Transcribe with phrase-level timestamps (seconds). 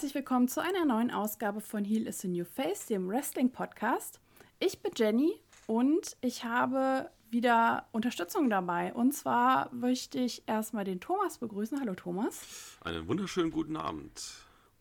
[0.00, 4.18] herzlich willkommen zu einer neuen Ausgabe von Heal is the New Face, dem Wrestling Podcast.
[4.58, 8.94] Ich bin Jenny und ich habe wieder Unterstützung dabei.
[8.94, 11.80] Und zwar möchte ich erstmal den Thomas begrüßen.
[11.80, 12.78] Hallo Thomas.
[12.82, 14.22] Einen wunderschönen guten Abend.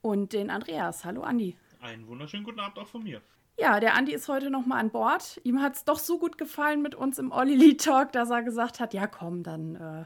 [0.02, 1.04] Und den Andreas.
[1.04, 1.58] Hallo Andi.
[1.82, 3.22] Einen wunderschönen guten Abend auch von mir.
[3.58, 5.42] Ja, der Andi ist heute nochmal an Bord.
[5.44, 8.80] Ihm hat es doch so gut gefallen mit uns im Olli Talk, dass er gesagt
[8.80, 10.06] hat, ja komm, dann äh,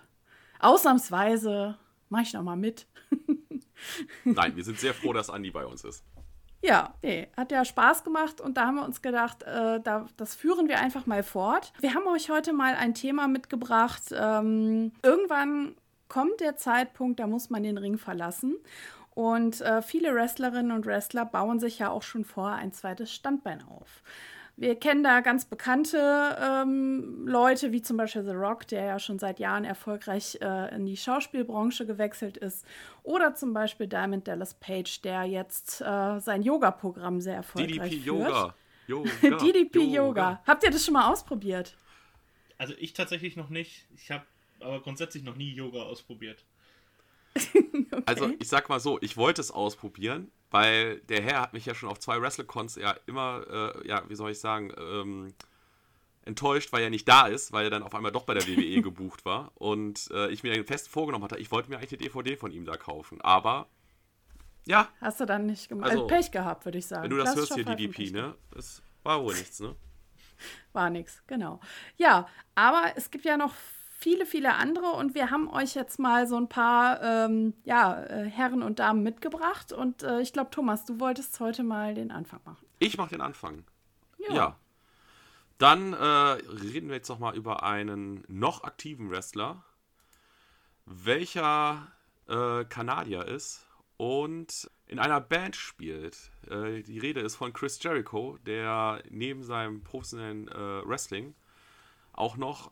[0.58, 1.78] ausnahmsweise
[2.10, 2.88] mache ich nochmal mit.
[4.24, 6.04] Nein, wir sind sehr froh, dass Andi bei uns ist.
[6.62, 10.34] Ja, nee, hat ja Spaß gemacht und da haben wir uns gedacht, äh, da, das
[10.34, 11.74] führen wir einfach mal fort.
[11.82, 14.04] Wir haben euch heute mal ein Thema mitgebracht.
[14.14, 15.76] Ähm, irgendwann
[16.08, 18.56] kommt der Zeitpunkt, da muss man den Ring verlassen.
[19.14, 23.62] Und äh, viele Wrestlerinnen und Wrestler bauen sich ja auch schon vorher ein zweites Standbein
[23.64, 24.02] auf.
[24.56, 29.18] Wir kennen da ganz bekannte ähm, Leute, wie zum Beispiel The Rock, der ja schon
[29.18, 32.64] seit Jahren erfolgreich äh, in die Schauspielbranche gewechselt ist.
[33.02, 38.06] Oder zum Beispiel Diamond Dallas Page, der jetzt äh, sein Yoga-Programm sehr erfolgreich DDP führt.
[38.06, 38.56] Yoga.
[38.88, 39.38] Yoga.
[39.38, 39.96] DDP Yoga.
[39.96, 40.44] Yoga.
[40.46, 41.76] Habt ihr das schon mal ausprobiert?
[42.58, 43.88] Also ich tatsächlich noch nicht.
[43.96, 44.26] Ich habe
[44.60, 46.46] aber grundsätzlich noch nie Yoga ausprobiert.
[47.36, 48.04] okay.
[48.06, 51.74] Also ich sag mal so, ich wollte es ausprobieren, weil der Herr hat mich ja
[51.74, 55.34] schon auf zwei WrestleCons ja immer, äh, ja, wie soll ich sagen, ähm,
[56.26, 58.82] enttäuscht, weil er nicht da ist, weil er dann auf einmal doch bei der WWE
[58.84, 62.38] gebucht war und äh, ich mir fest vorgenommen hatte, ich wollte mir eigentlich die DVD
[62.38, 63.68] von ihm da kaufen, aber
[64.66, 64.90] ja.
[65.02, 65.90] Hast du dann nicht gemacht?
[65.90, 67.04] Also, Pech gehabt, würde ich sagen.
[67.04, 68.36] Wenn du das hörst hier, DDP, ne?
[68.52, 69.76] Das war wohl nichts, ne?
[70.72, 71.60] War nichts, genau.
[71.98, 73.54] Ja, aber es gibt ja noch
[74.04, 78.30] viele, viele andere und wir haben euch jetzt mal so ein paar ähm, ja, äh,
[78.30, 82.42] Herren und Damen mitgebracht und äh, ich glaube, Thomas, du wolltest heute mal den Anfang
[82.44, 82.66] machen.
[82.80, 83.64] Ich mache den Anfang.
[84.18, 84.36] Ja.
[84.36, 84.60] ja.
[85.58, 89.64] Dann äh, reden wir jetzt noch mal über einen noch aktiven Wrestler,
[90.86, 91.88] welcher
[92.28, 96.30] äh, Kanadier ist und in einer Band spielt.
[96.50, 101.36] Äh, die Rede ist von Chris Jericho, der neben seinem professionellen äh, Wrestling
[102.16, 102.72] auch noch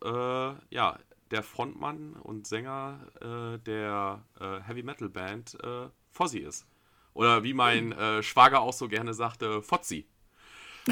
[0.69, 0.99] ja,
[1.31, 6.67] der Frontmann und Sänger äh, der äh, Heavy Metal Band äh, Fozzy ist.
[7.13, 10.05] Oder wie mein äh, Schwager auch so gerne sagte, Fozzy.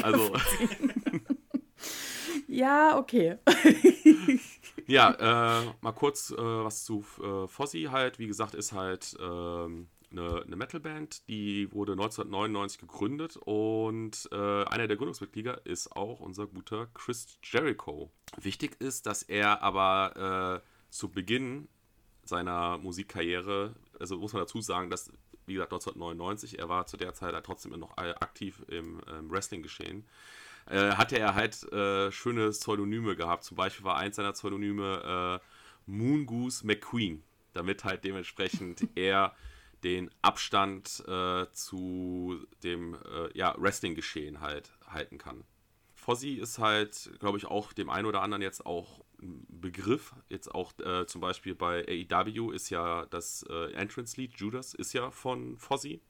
[0.02, 0.32] Also.
[2.48, 3.38] ja, okay.
[4.86, 8.18] ja, äh, mal kurz äh, was zu äh, Fozzy halt.
[8.18, 14.88] Wie gesagt, ist halt ähm, eine, eine Metalband, die wurde 1999 gegründet und äh, einer
[14.88, 18.10] der Gründungsmitglieder ist auch unser guter Chris Jericho.
[18.40, 21.68] Wichtig ist, dass er aber äh, zu Beginn
[22.24, 25.12] seiner Musikkarriere, also muss man dazu sagen, dass,
[25.46, 29.62] wie gesagt, 1999, er war zu der Zeit halt trotzdem noch aktiv im, im Wrestling
[29.62, 30.04] geschehen,
[30.66, 33.44] äh, hatte er halt äh, schöne Pseudonyme gehabt.
[33.44, 37.22] Zum Beispiel war eins seiner Pseudonyme äh, Moongoose McQueen,
[37.52, 39.34] damit halt dementsprechend er
[39.84, 45.44] den Abstand äh, zu dem äh, ja, Wrestling-Geschehen halt halten kann.
[45.94, 50.14] Fozzy ist halt, glaube ich, auch dem einen oder anderen jetzt auch ein Begriff.
[50.28, 55.10] Jetzt auch äh, zum Beispiel bei AEW ist ja das äh, Entrance-Lied Judas ist ja
[55.10, 56.00] von Fozzy.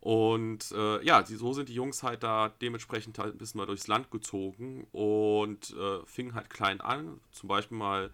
[0.00, 3.66] Und äh, ja, die, so sind die Jungs halt da dementsprechend halt ein bisschen mal
[3.66, 7.22] durchs Land gezogen und äh, fingen halt klein an.
[7.32, 8.10] Zum Beispiel mal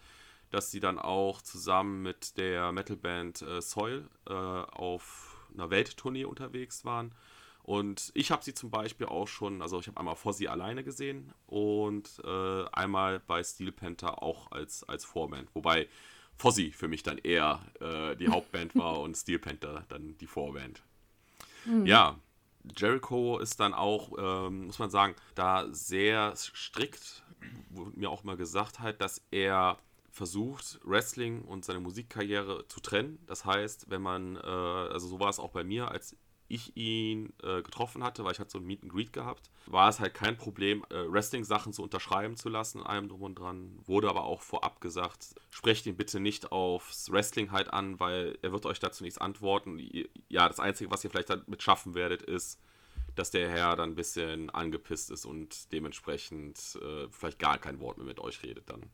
[0.50, 6.84] dass sie dann auch zusammen mit der Metalband äh, Soil äh, auf einer Welttournee unterwegs
[6.84, 7.14] waren.
[7.62, 10.82] Und ich habe sie zum Beispiel auch schon, also ich habe einmal vor sie alleine
[10.82, 15.48] gesehen und äh, einmal bei Steel Panther auch als, als Vorband.
[15.54, 15.88] Wobei
[16.36, 20.82] Fozzy für mich dann eher äh, die Hauptband war und Steel Panther dann die Vorband.
[21.66, 21.86] Mhm.
[21.86, 22.18] Ja,
[22.76, 27.22] Jericho ist dann auch, ähm, muss man sagen, da sehr strikt,
[27.70, 29.78] wurde mir auch mal gesagt halt, dass er
[30.10, 33.18] versucht, Wrestling und seine Musikkarriere zu trennen.
[33.26, 36.16] Das heißt, wenn man, äh, also so war es auch bei mir, als
[36.50, 39.88] ich ihn äh, getroffen hatte, weil ich hatte so ein Meet and Greet gehabt, war
[39.88, 43.78] es halt kein Problem, äh, Wrestling-Sachen zu unterschreiben zu lassen, allem drum und dran.
[43.86, 48.50] Wurde aber auch vorab gesagt, sprecht ihn bitte nicht aufs Wrestling halt an, weil er
[48.50, 49.78] wird euch dazu nichts antworten.
[50.28, 52.60] Ja, das Einzige, was ihr vielleicht damit schaffen werdet, ist,
[53.14, 57.96] dass der Herr dann ein bisschen angepisst ist und dementsprechend äh, vielleicht gar kein Wort
[57.96, 58.90] mehr mit euch redet dann.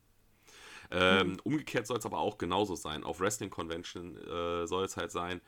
[0.91, 1.41] Ähm, mhm.
[1.45, 3.05] Umgekehrt soll es aber auch genauso sein.
[3.05, 5.41] Auf Wrestling Convention äh, soll es halt sein,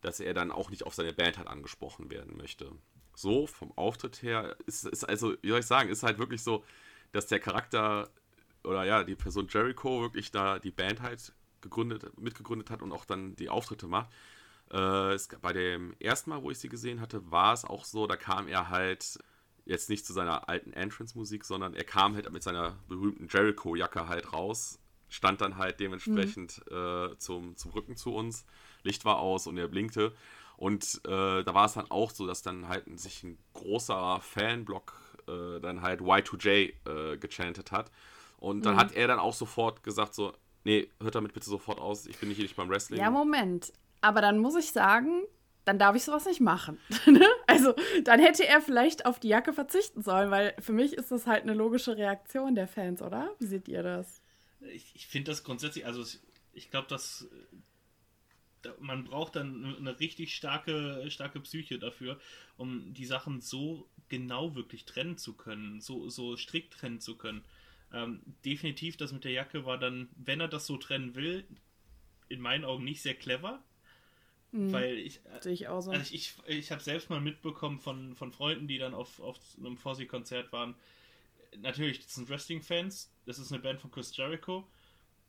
[0.00, 2.70] dass er dann auch nicht auf seine Band halt angesprochen werden möchte.
[3.14, 6.64] So, vom Auftritt her, ist, ist also, wie soll ich sagen, ist halt wirklich so,
[7.12, 8.10] dass der Charakter
[8.62, 13.04] oder ja, die Person Jericho wirklich da die Band halt gegründet, mitgegründet hat und auch
[13.04, 14.10] dann die Auftritte macht.
[14.70, 18.06] Äh, es, bei dem ersten Mal, wo ich sie gesehen hatte, war es auch so,
[18.06, 19.18] da kam er halt
[19.64, 24.32] jetzt nicht zu seiner alten Entrance-Musik, sondern er kam halt mit seiner berühmten Jericho-Jacke halt
[24.32, 24.78] raus
[25.08, 26.76] stand dann halt dementsprechend mhm.
[27.12, 28.44] äh, zum, zum Rücken zu uns.
[28.82, 30.12] Licht war aus und er blinkte.
[30.56, 34.94] Und äh, da war es dann auch so, dass dann halt sich ein großer Fanblock
[35.28, 37.90] äh, dann halt Y2J äh, gechantet hat.
[38.38, 38.80] Und dann mhm.
[38.80, 40.32] hat er dann auch sofort gesagt so,
[40.64, 43.00] nee, hört damit bitte sofort aus, ich bin hier nicht beim Wrestling.
[43.00, 43.72] Ja, Moment.
[44.00, 45.22] Aber dann muss ich sagen,
[45.64, 46.78] dann darf ich sowas nicht machen.
[47.06, 47.26] Ne?
[47.46, 47.74] also,
[48.04, 51.42] dann hätte er vielleicht auf die Jacke verzichten sollen, weil für mich ist das halt
[51.42, 53.30] eine logische Reaktion der Fans, oder?
[53.38, 54.20] Wie seht ihr das?
[54.72, 56.04] Ich, ich finde das grundsätzlich, also
[56.52, 57.28] ich glaube, dass
[58.80, 62.18] man braucht dann eine richtig starke, starke Psyche dafür,
[62.56, 67.44] um die Sachen so genau wirklich trennen zu können, so, so strikt trennen zu können.
[67.92, 71.44] Ähm, definitiv, das mit der Jacke war dann, wenn er das so trennen will,
[72.28, 73.62] in meinen Augen nicht sehr clever.
[74.52, 74.72] Mhm.
[74.72, 75.90] Weil ich, Sehe ich auch so.
[75.90, 79.38] Also ich, ich, ich habe selbst mal mitbekommen von, von Freunden, die dann auf, auf
[79.58, 80.74] einem Fozzy-Konzert waren.
[81.58, 84.66] Natürlich, das sind Wrestling-Fans, das ist eine Band von Chris Jericho.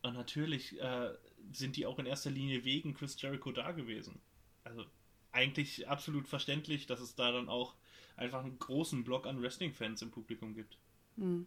[0.03, 1.13] Und natürlich äh,
[1.51, 4.19] sind die auch in erster Linie wegen Chris Jericho da gewesen.
[4.63, 4.85] Also
[5.31, 7.75] eigentlich absolut verständlich, dass es da dann auch
[8.15, 10.77] einfach einen großen Block an Wrestling-Fans im Publikum gibt.
[11.15, 11.45] Mhm.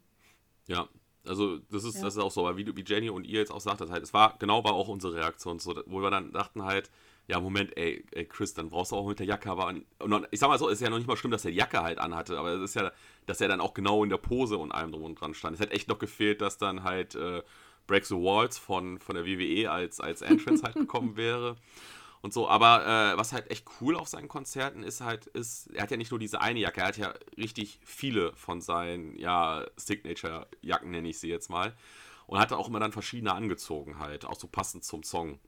[0.67, 0.89] Ja,
[1.25, 2.03] also das ist, ja.
[2.03, 4.15] das ist auch so, weil wie, wie Jenny und ihr jetzt auch sagtet, halt, es
[4.15, 6.91] war, genau war auch unsere Reaktion so, wo wir dann dachten halt,
[7.27, 10.41] ja, Moment, ey, ey, Chris, dann brauchst du auch mit der Jacke, aber und ich
[10.41, 12.39] sag mal so, ist ja noch nicht mal schlimm, dass er die Jacke halt anhatte,
[12.39, 12.91] aber es ist ja,
[13.27, 15.55] dass er dann auch genau in der Pose und allem drum und dran stand.
[15.55, 17.43] Es hätte echt noch gefehlt, dass dann halt äh,
[17.87, 21.57] Break the Walls von, von der WWE als, als Entrance halt gekommen wäre
[22.23, 22.49] und so.
[22.49, 25.97] Aber äh, was halt echt cool auf seinen Konzerten ist halt, ist, er hat ja
[25.97, 31.09] nicht nur diese eine Jacke, er hat ja richtig viele von seinen, ja, Signature-Jacken, nenne
[31.09, 31.75] ich sie jetzt mal.
[32.27, 35.41] Und hat auch immer dann verschiedene angezogen halt, auch so passend zum Song.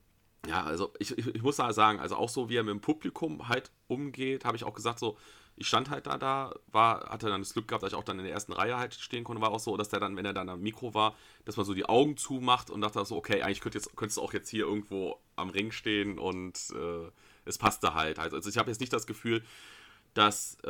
[0.47, 3.47] Ja, also ich, ich, muss da sagen, also auch so wie er mit dem Publikum
[3.47, 5.17] halt umgeht, habe ich auch gesagt, so,
[5.55, 8.19] ich stand halt da, da, war, hatte dann das Glück gehabt, dass ich auch dann
[8.19, 10.33] in der ersten Reihe halt stehen konnte, war auch so, dass der dann, wenn er
[10.33, 13.61] dann am Mikro war, dass man so die Augen zumacht und dachte so, okay, eigentlich
[13.61, 17.09] könnt jetzt, könntest du auch jetzt hier irgendwo am Ring stehen und äh,
[17.45, 18.19] es passte halt.
[18.19, 19.43] Also, also ich habe jetzt nicht das Gefühl,
[20.13, 20.67] dass äh,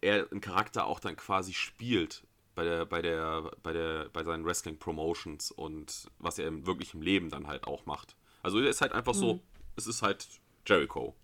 [0.00, 2.22] er einen Charakter auch dann quasi spielt
[2.54, 7.30] bei der, bei der, bei der, bei seinen Wrestling-Promotions und was er im wirklichen Leben
[7.30, 8.16] dann halt auch macht.
[8.48, 9.18] Also er ist halt einfach mhm.
[9.18, 9.40] so,
[9.76, 10.26] es ist halt
[10.66, 11.14] Jericho.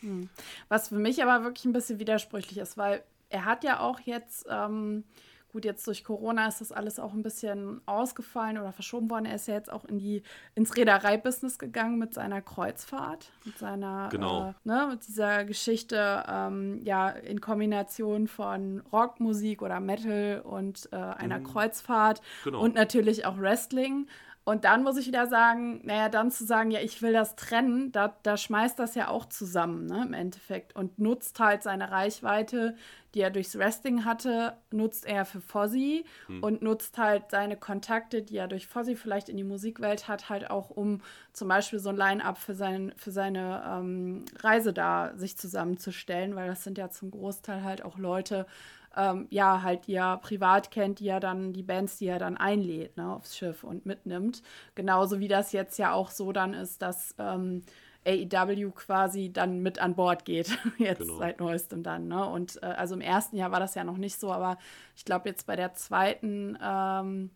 [0.00, 0.28] Hm.
[0.68, 4.46] Was für mich aber wirklich ein bisschen widersprüchlich ist, weil er hat ja auch jetzt,
[4.50, 5.04] ähm,
[5.52, 9.24] gut, jetzt durch Corona ist das alles auch ein bisschen ausgefallen oder verschoben worden.
[9.24, 10.22] Er ist ja jetzt auch in die,
[10.54, 14.50] ins Reederei-Business gegangen mit seiner Kreuzfahrt, mit seiner, genau.
[14.50, 20.96] äh, ne, mit dieser Geschichte, ähm, ja, in Kombination von Rockmusik oder Metal und äh,
[20.96, 21.44] einer mhm.
[21.44, 22.60] Kreuzfahrt genau.
[22.60, 24.06] und natürlich auch Wrestling.
[24.50, 27.92] Und dann muss ich wieder sagen, naja, dann zu sagen, ja, ich will das trennen,
[27.92, 30.74] da, da schmeißt das ja auch zusammen, ne, im Endeffekt.
[30.74, 32.74] Und nutzt halt seine Reichweite,
[33.14, 36.42] die er durchs Wrestling hatte, nutzt er für Fozzy hm.
[36.42, 40.50] und nutzt halt seine Kontakte, die er durch Fozzy vielleicht in die Musikwelt hat, halt
[40.50, 41.00] auch, um
[41.32, 46.48] zum Beispiel so ein Line-Up für, sein, für seine ähm, Reise da sich zusammenzustellen, weil
[46.48, 48.46] das sind ja zum Großteil halt auch Leute,
[48.96, 52.36] ähm, ja, halt die er privat kennt, die er dann, die Bands, die er dann
[52.36, 54.42] einlädt, ne, aufs Schiff und mitnimmt.
[54.74, 57.62] Genauso wie das jetzt ja auch so dann ist, dass ähm,
[58.06, 61.18] AEW quasi dann mit an Bord geht, jetzt genau.
[61.18, 62.08] seit neuestem dann.
[62.08, 62.26] Ne?
[62.26, 64.58] Und äh, also im ersten Jahr war das ja noch nicht so, aber
[64.96, 67.30] ich glaube, jetzt bei der zweiten ähm,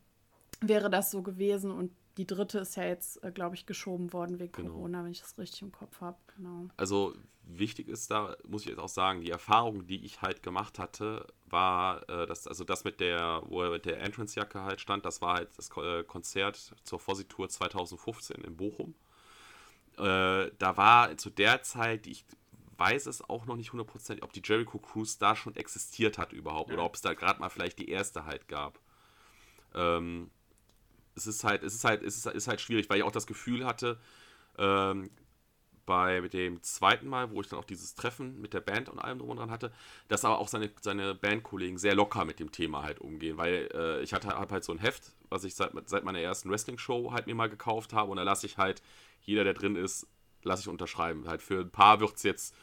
[0.61, 4.39] wäre das so gewesen und die dritte ist ja jetzt, äh, glaube ich, geschoben worden
[4.39, 4.71] wegen genau.
[4.71, 6.17] Corona, wenn ich das richtig im Kopf habe.
[6.37, 6.69] Genau.
[6.77, 7.15] Also
[7.47, 11.27] wichtig ist da, muss ich jetzt auch sagen, die Erfahrung, die ich halt gemacht hatte,
[11.47, 15.21] war, äh, dass, also das mit der, wo er mit der Entrance-Jacke halt stand, das
[15.21, 18.95] war halt das äh, Konzert zur Fossi-Tour 2015 in Bochum.
[19.97, 22.25] Äh, da war zu der Zeit, ich
[22.77, 26.71] weiß es auch noch nicht hundertprozentig, ob die Jericho Cruise da schon existiert hat überhaupt
[26.71, 26.77] ja.
[26.77, 28.81] oder ob es da gerade mal vielleicht die erste halt gab.
[29.75, 30.31] Ähm,
[31.15, 33.27] es ist halt, es ist halt, es ist, ist halt schwierig, weil ich auch das
[33.27, 34.01] Gefühl hatte,
[34.59, 35.11] ähm,
[35.87, 39.19] bei dem zweiten Mal, wo ich dann auch dieses Treffen mit der Band und allem
[39.19, 39.73] drum und dran hatte,
[40.09, 44.03] dass aber auch seine, seine Bandkollegen sehr locker mit dem Thema halt umgehen, weil äh,
[44.03, 47.27] ich hatte hab halt so ein Heft, was ich seit, seit meiner ersten Wrestling-Show halt
[47.27, 48.83] mir mal gekauft habe und da lasse ich halt,
[49.23, 50.07] jeder, der drin ist,
[50.43, 51.27] lasse ich unterschreiben.
[51.27, 52.55] Halt für ein paar wird es jetzt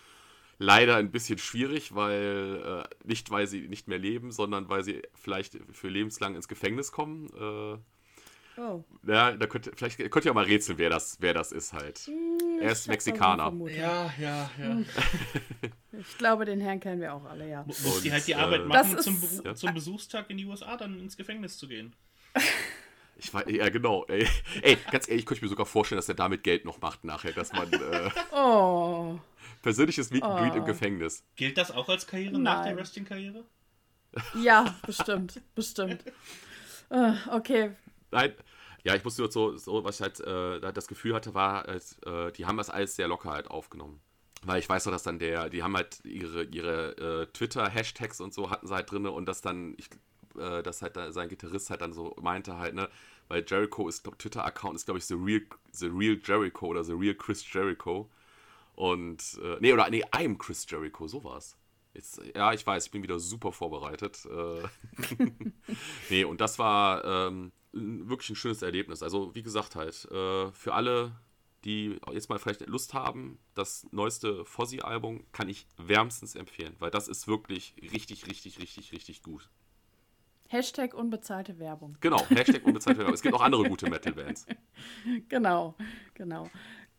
[0.60, 5.02] leider ein bisschen schwierig, weil äh, nicht weil sie nicht mehr leben, sondern weil sie
[5.16, 7.30] vielleicht für lebenslang ins Gefängnis kommen.
[7.36, 7.80] Äh,
[8.58, 8.84] Oh.
[9.08, 12.00] Ja, da könnt, vielleicht könnt ihr auch mal rätseln, wer das, wer das ist halt.
[12.00, 13.54] Hm, er ist Mexikaner.
[13.70, 14.66] Ja, ja, ja.
[14.66, 14.86] Hm.
[16.00, 17.64] Ich glaube, den Herrn kennen wir auch alle, ja.
[17.64, 19.56] Muss die halt die Arbeit äh, machen, zum, ist, ja.
[19.56, 21.94] zum Besuchstag in die USA dann ins Gefängnis zu gehen.
[23.18, 24.06] Ich weiß, ja, genau.
[24.08, 24.28] Ey,
[24.62, 27.34] ey, ganz ehrlich, könnte ich mir sogar vorstellen, dass er damit Geld noch macht nachher,
[27.34, 27.72] dass man.
[27.72, 29.20] Äh, oh.
[29.62, 30.58] Persönliches Meet and Greet oh.
[30.58, 31.24] im Gefängnis.
[31.36, 32.44] Gilt das auch als Karriere Nein.
[32.44, 33.44] nach der Wrestling-Karriere?
[34.42, 36.04] Ja, bestimmt, bestimmt.
[36.90, 37.72] Uh, okay,
[38.12, 38.34] Nein,
[38.84, 41.98] ja, ich musste nur so, so was ich halt äh, das Gefühl hatte, war, als,
[42.06, 44.02] äh, die haben das alles sehr locker halt aufgenommen.
[44.44, 48.34] Weil ich weiß doch, dass dann der, die haben halt ihre, ihre äh, Twitter-Hashtags und
[48.34, 49.90] so hatten sie halt drin und dass dann, ich,
[50.36, 52.90] äh, dass halt da, sein Gitarrist halt dann so meinte halt, ne,
[53.28, 57.16] weil Jericho ist, Twitter-Account ist, glaube ich, The Real, The Real Jericho oder The Real
[57.16, 58.10] Chris Jericho.
[58.74, 61.56] Und, äh, nee, oder nee, I'm Chris Jericho, so war's.
[61.94, 64.26] Jetzt, ja, ich weiß, ich bin wieder super vorbereitet.
[64.26, 64.64] Äh,
[66.10, 69.04] nee, und das war ähm, wirklich ein schönes Erlebnis.
[69.04, 71.14] Also, wie gesagt, halt, äh, für alle,
[71.64, 77.08] die jetzt mal vielleicht Lust haben, das neueste Fozzy-Album kann ich wärmstens empfehlen, weil das
[77.08, 79.50] ist wirklich richtig, richtig, richtig, richtig gut.
[80.50, 81.96] Hashtag unbezahlte Werbung.
[82.02, 83.14] Genau, Hashtag unbezahlte Werbung.
[83.14, 84.48] Es gibt auch andere gute Metal-Bands.
[85.30, 85.76] Genau,
[86.14, 86.50] genau.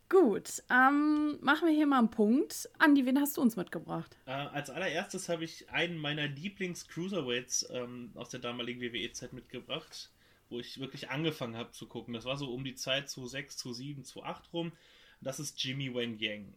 [0.09, 2.69] Gut, ähm, machen wir hier mal einen Punkt.
[2.79, 4.17] Andi, wen hast du uns mitgebracht?
[4.27, 10.11] Äh, als allererstes habe ich einen meiner Lieblings-Cruiserweights ähm, aus der damaligen WWE-Zeit mitgebracht,
[10.53, 12.15] wo ich wirklich angefangen habe zu gucken.
[12.15, 14.73] Das war so um die Zeit zu 6, zu 7, zu 8 rum.
[15.21, 16.55] Das ist Jimmy Wen Yang.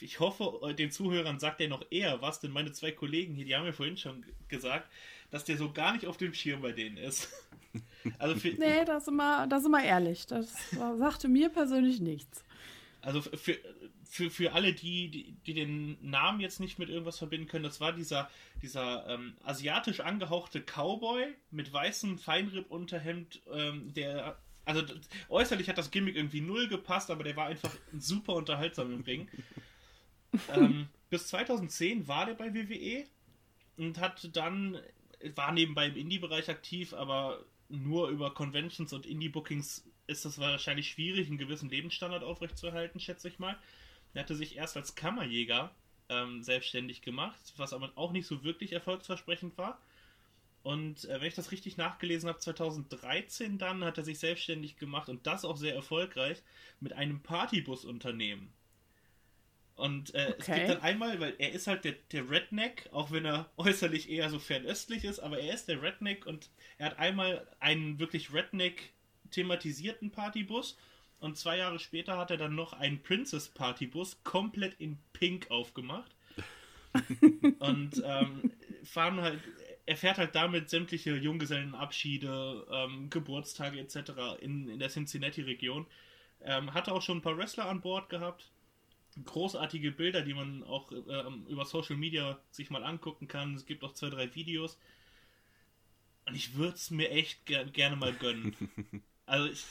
[0.00, 3.56] Ich hoffe, den Zuhörern sagt er noch eher was, denn meine zwei Kollegen hier, die
[3.56, 4.88] haben mir vorhin schon gesagt,
[5.30, 7.28] dass der so gar nicht auf dem Schirm bei denen ist.
[8.18, 10.26] Also für, nee, das ist, immer, das ist immer ehrlich.
[10.26, 10.52] Das
[10.98, 12.44] sagte mir persönlich nichts.
[13.00, 13.56] Also für,
[14.12, 17.80] für, für alle, die, die, die, den Namen jetzt nicht mit irgendwas verbinden können, das
[17.80, 18.28] war dieser,
[18.60, 24.38] dieser ähm, asiatisch angehauchte Cowboy mit weißem Feinripp-Unterhemd, ähm, der.
[24.66, 24.82] Also
[25.30, 29.28] äußerlich hat das Gimmick irgendwie null gepasst, aber der war einfach super unterhaltsam im Ring.
[30.54, 33.06] ähm, bis 2010 war der bei WWE
[33.78, 34.78] und hat dann,
[35.34, 41.28] war nebenbei im Indie-Bereich aktiv, aber nur über Conventions und Indie-Bookings ist es wahrscheinlich schwierig,
[41.28, 43.56] einen gewissen Lebensstandard aufrechtzuerhalten, schätze ich mal.
[44.14, 45.74] Er hatte sich erst als Kammerjäger
[46.08, 49.80] ähm, selbstständig gemacht, was aber auch nicht so wirklich erfolgsversprechend war.
[50.62, 55.08] Und äh, wenn ich das richtig nachgelesen habe, 2013 dann hat er sich selbstständig gemacht
[55.08, 56.42] und das auch sehr erfolgreich
[56.80, 58.52] mit einem Partybusunternehmen.
[59.74, 60.34] Und äh, okay.
[60.38, 64.10] es gibt dann einmal, weil er ist halt der, der Redneck, auch wenn er äußerlich
[64.10, 68.32] eher so fernöstlich ist, aber er ist der Redneck und er hat einmal einen wirklich
[68.32, 68.92] Redneck
[69.30, 70.76] thematisierten Partybus.
[71.22, 76.10] Und zwei Jahre später hat er dann noch einen Princess Partybus komplett in Pink aufgemacht.
[77.60, 78.52] und ähm,
[78.82, 79.40] fahren halt,
[79.86, 84.40] er fährt halt damit sämtliche Junggesellenabschiede, ähm, Geburtstage etc.
[84.40, 85.86] in, in der Cincinnati-Region.
[86.40, 88.50] Ähm, hatte auch schon ein paar Wrestler an Bord gehabt.
[89.24, 93.54] Großartige Bilder, die man auch ähm, über Social Media sich mal angucken kann.
[93.54, 94.76] Es gibt auch zwei, drei Videos.
[96.26, 98.56] Und ich würde es mir echt ger gerne mal gönnen.
[99.24, 99.64] Also ich,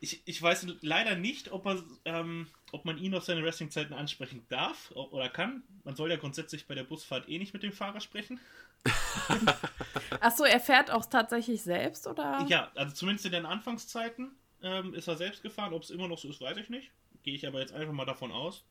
[0.00, 4.44] ich, ich weiß leider nicht, ob, er, ähm, ob man ihn auf seine Wrestling-Zeiten ansprechen
[4.48, 5.62] darf oder kann.
[5.84, 8.40] Man soll ja grundsätzlich bei der Busfahrt eh nicht mit dem Fahrer sprechen.
[10.20, 12.46] Achso, er fährt auch tatsächlich selbst, oder?
[12.48, 14.30] Ja, also zumindest in den Anfangszeiten
[14.62, 15.72] ähm, ist er selbst gefahren.
[15.72, 16.90] Ob es immer noch so ist, weiß ich nicht.
[17.22, 18.64] Gehe ich aber jetzt einfach mal davon aus.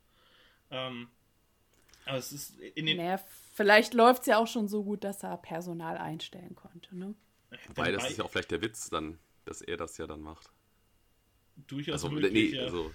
[0.72, 1.10] Ähm,
[2.06, 2.98] aber es ist in den.
[2.98, 3.20] Naja,
[3.54, 7.14] vielleicht läuft es ja auch schon so gut, dass er Personal einstellen konnte, ne?
[7.68, 10.50] Wobei, das ist ja auch vielleicht der Witz dann dass er das ja dann macht.
[11.66, 12.66] Durchaus also, möglich, nee, ja.
[12.66, 12.92] also,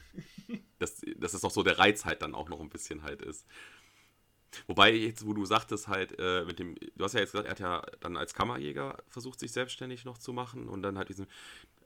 [0.79, 3.47] dass, dass es noch so der Reiz halt dann auch noch ein bisschen halt ist.
[4.67, 7.53] Wobei, jetzt, wo du sagtest, halt, äh, mit dem, du hast ja jetzt gesagt, er
[7.53, 11.27] hat ja dann als Kammerjäger versucht, sich selbstständig noch zu machen und dann halt diesen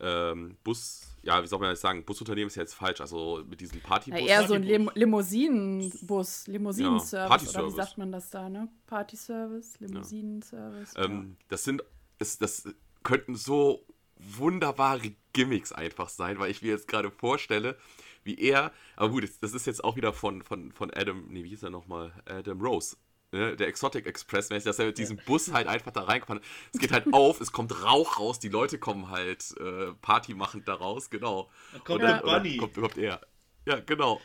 [0.01, 3.61] ähm, Bus, ja, wie soll man das sagen, Busunternehmen ist ja jetzt falsch, also mit
[3.61, 4.21] diesem Partybus.
[4.21, 8.69] Ja, eher so ein Lim Limousinenbus, Limousinenservice, ja, oder wie sagt man das da, ne?
[8.87, 10.95] Partyservice, Limousinenservice.
[10.95, 11.05] Ja.
[11.05, 11.85] Ähm, das sind,
[12.19, 12.69] das, das
[13.03, 17.77] könnten so wunderbare Gimmicks einfach sein, weil ich mir jetzt gerade vorstelle,
[18.25, 21.51] wie er, aber gut, das ist jetzt auch wieder von, von, von Adam, nee, wie
[21.51, 22.13] hieß er nochmal?
[22.27, 22.97] Adam Rose.
[23.33, 26.41] Ne, der Exotic Express, wenn ich das ja mit diesem Bus halt einfach da reingefahren
[26.73, 30.69] Es geht halt auf, es kommt Rauch raus, die Leute kommen halt äh, Party machend
[30.69, 31.51] da raus, genau.
[31.73, 32.39] Da kommt und dann, ja.
[32.39, 32.57] Bunny.
[32.57, 33.21] Kommt, kommt er.
[33.67, 34.21] Ja, genau.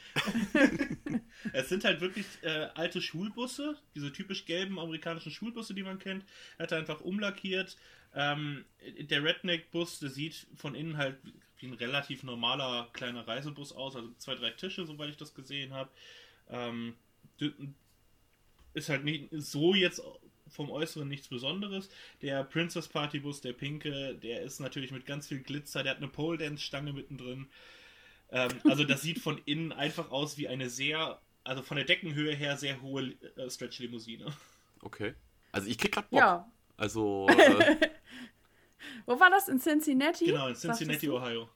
[1.53, 6.23] es sind halt wirklich äh, alte Schulbusse, diese typisch gelben amerikanischen Schulbusse, die man kennt.
[6.59, 7.75] Er hat er einfach umlackiert,
[8.13, 8.65] ähm,
[8.99, 11.17] der Redneck-Bus, der sieht von innen halt
[11.59, 15.73] wie ein relativ normaler kleiner Reisebus aus, also zwei, drei Tische, soweit ich das gesehen
[15.73, 15.89] habe.
[16.49, 16.95] Ähm,
[18.73, 20.01] ist halt nicht so jetzt
[20.49, 21.89] vom Äußeren nichts Besonderes.
[22.21, 25.97] Der Princess Party Bus, der pinke, der ist natürlich mit ganz viel Glitzer, der hat
[25.99, 27.47] eine Pole Dance Stange mittendrin.
[28.31, 32.33] Ähm, also das sieht von innen einfach aus wie eine sehr, also von der Deckenhöhe
[32.33, 34.33] her sehr hohe äh, Stretch Limousine.
[34.81, 35.13] Okay.
[35.51, 36.19] Also ich krieg grad Bock.
[36.19, 36.51] Ja.
[36.77, 37.89] Also äh,
[39.05, 39.47] Wo war das?
[39.47, 40.25] In Cincinnati?
[40.25, 41.49] Genau, in Cincinnati, Ohio.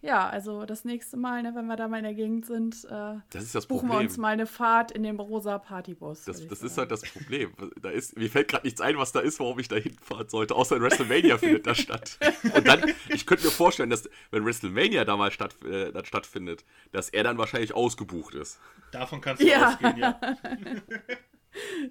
[0.00, 3.14] ja, also das nächste Mal, ne, wenn wir da mal in der Gegend sind, äh,
[3.30, 4.00] das ist das buchen Problem.
[4.00, 6.24] wir uns mal eine Fahrt in den rosa Partybus.
[6.24, 7.52] Das, das ist halt das Problem.
[7.80, 10.56] Da ist, mir fällt gerade nichts ein, was da ist, warum ich da hinfahren sollte,
[10.56, 12.18] außer in WrestleMania findet das statt.
[12.54, 16.64] Und dann, ich könnte mir vorstellen, dass, wenn WrestleMania da mal statt, äh, dann stattfindet,
[16.90, 18.58] dass er dann wahrscheinlich ausgebucht ist.
[18.90, 19.68] Davon kannst du Ja.
[19.74, 20.20] ausgehen, ja.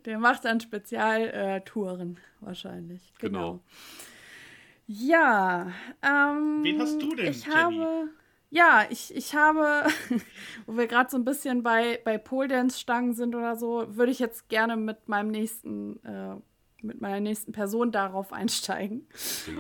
[0.06, 3.14] Der macht dann Spezialtouren wahrscheinlich.
[3.20, 3.40] Genau.
[3.40, 3.64] Genau.
[4.88, 5.72] Ja.
[6.02, 7.56] Ähm, Wen hast du denn, Ich Jenny?
[7.56, 8.10] habe.
[8.50, 9.86] Ja, ich, ich habe,
[10.66, 14.12] wo wir gerade so ein bisschen bei, bei Pole Dance Stangen sind oder so, würde
[14.12, 16.36] ich jetzt gerne mit meinem nächsten, äh,
[16.82, 19.08] mit meiner nächsten Person darauf einsteigen.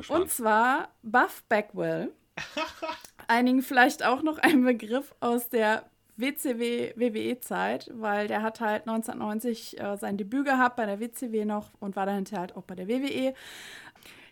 [0.09, 2.11] Und zwar Buff Bagwell.
[3.27, 5.85] Einigen vielleicht auch noch ein Begriff aus der
[6.17, 11.95] WCW-WWE-Zeit, weil der hat halt 1990 äh, sein Debüt gehabt bei der WCW noch und
[11.95, 13.33] war dann hinterher halt auch bei der WWE.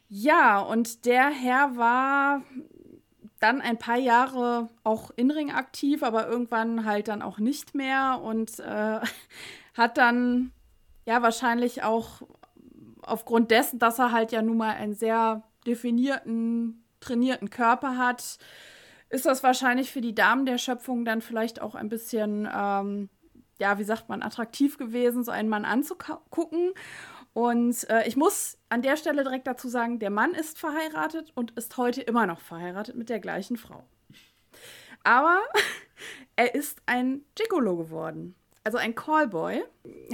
[0.09, 2.41] Ja, und der Herr war
[3.39, 8.19] dann ein paar Jahre auch in Ring aktiv, aber irgendwann halt dann auch nicht mehr
[8.21, 8.99] und äh,
[9.75, 10.51] hat dann
[11.05, 12.23] ja wahrscheinlich auch
[13.03, 18.39] aufgrund dessen, dass er halt ja nun mal einen sehr definierten, trainierten Körper hat,
[19.09, 23.09] ist das wahrscheinlich für die Damen der Schöpfung dann vielleicht auch ein bisschen, ähm,
[23.59, 26.73] ja, wie sagt man, attraktiv gewesen, so einen Mann anzugucken.
[27.33, 31.51] Und äh, ich muss an der Stelle direkt dazu sagen, der Mann ist verheiratet und
[31.51, 33.83] ist heute immer noch verheiratet mit der gleichen Frau.
[35.03, 35.39] Aber
[36.35, 38.35] er ist ein Gigolo geworden.
[38.63, 39.63] Also ein Callboy.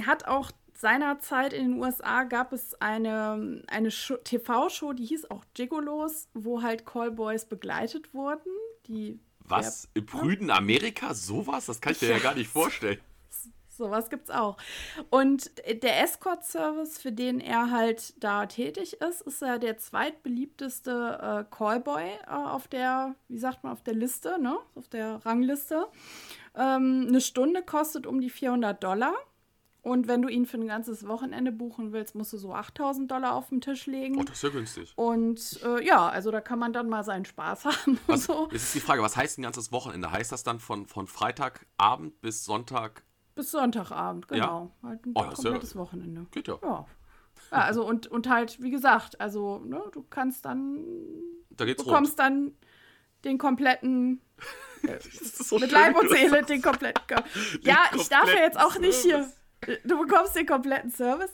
[0.06, 5.44] Hat auch seinerzeit in den USA gab es eine, eine Show- TV-Show, die hieß auch
[5.54, 8.50] Gigolos, wo halt Callboys begleitet wurden.
[8.86, 9.88] Die Was?
[9.94, 11.14] Im prüden Amerika?
[11.14, 11.66] Sowas?
[11.66, 13.00] Das kann ich mir ja gar nicht vorstellen.
[13.76, 14.56] Sowas gibt's auch.
[15.10, 15.50] Und
[15.82, 22.04] der Escort-Service, für den er halt da tätig ist, ist ja der zweitbeliebteste äh, Callboy
[22.04, 24.58] äh, auf der, wie sagt man, auf der Liste, ne?
[24.74, 25.86] Auf der Rangliste.
[26.54, 29.14] Ähm, eine Stunde kostet um die 400 Dollar.
[29.86, 33.34] Und wenn du ihn für ein ganzes Wochenende buchen willst, musst du so 8000 Dollar
[33.36, 34.18] auf den Tisch legen.
[34.18, 34.92] Oh, das ist ja günstig.
[34.96, 38.48] Und äh, ja, also da kann man dann mal seinen Spaß haben Was, so.
[38.50, 40.10] Jetzt ist die Frage, was heißt ein ganzes Wochenende?
[40.10, 43.04] Heißt das dann von, von Freitagabend bis Sonntag?
[43.36, 44.72] Bis Sonntagabend, genau.
[44.82, 46.26] Halt ein Oh, ist ja- komplettes Wochenende.
[46.32, 46.58] Geht ja.
[46.62, 46.86] Ja.
[47.52, 47.56] ja.
[47.58, 50.84] Also und, und halt, wie gesagt, also, ne, du kannst dann,
[51.50, 52.56] Da geht's bekommst dann
[53.24, 54.20] den kompletten,
[54.82, 55.06] rund.
[55.06, 57.02] Ist so mit Leib und du Seele, den kompletten.
[57.62, 59.30] Ja, ich darf ja jetzt auch nicht hier.
[59.84, 61.30] Du bekommst den kompletten Service.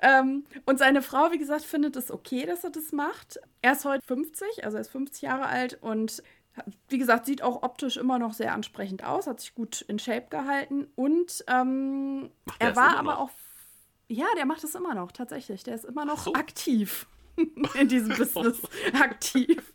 [0.00, 3.38] Ähm, und seine Frau, wie gesagt, findet es okay, dass er das macht.
[3.62, 6.22] Er ist heute 50, also er ist 50 Jahre alt und
[6.88, 10.26] wie gesagt, sieht auch optisch immer noch sehr ansprechend aus, hat sich gut in Shape
[10.30, 13.20] gehalten und ähm, der er war aber noch?
[13.20, 13.30] auch.
[14.08, 15.64] Ja, der macht es immer noch, tatsächlich.
[15.64, 16.34] Der ist immer noch so.
[16.34, 17.06] aktiv
[17.74, 18.62] in diesem Business
[19.00, 19.74] aktiv.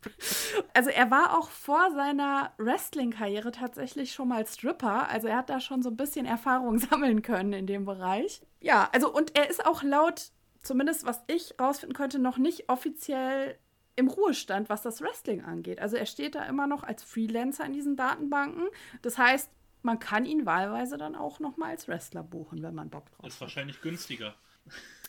[0.74, 5.10] Also er war auch vor seiner Wrestling-Karriere tatsächlich schon mal Stripper.
[5.10, 8.42] Also er hat da schon so ein bisschen Erfahrung sammeln können in dem Bereich.
[8.62, 13.58] Ja, also und er ist auch laut, zumindest was ich rausfinden konnte, noch nicht offiziell
[13.96, 15.80] im Ruhestand, was das Wrestling angeht.
[15.80, 18.68] Also er steht da immer noch als Freelancer in diesen Datenbanken.
[19.02, 19.50] Das heißt,
[19.84, 23.20] man kann ihn wahlweise dann auch noch mal als Wrestler buchen, wenn man Bock drauf
[23.20, 23.28] hat.
[23.28, 24.36] Ist wahrscheinlich günstiger.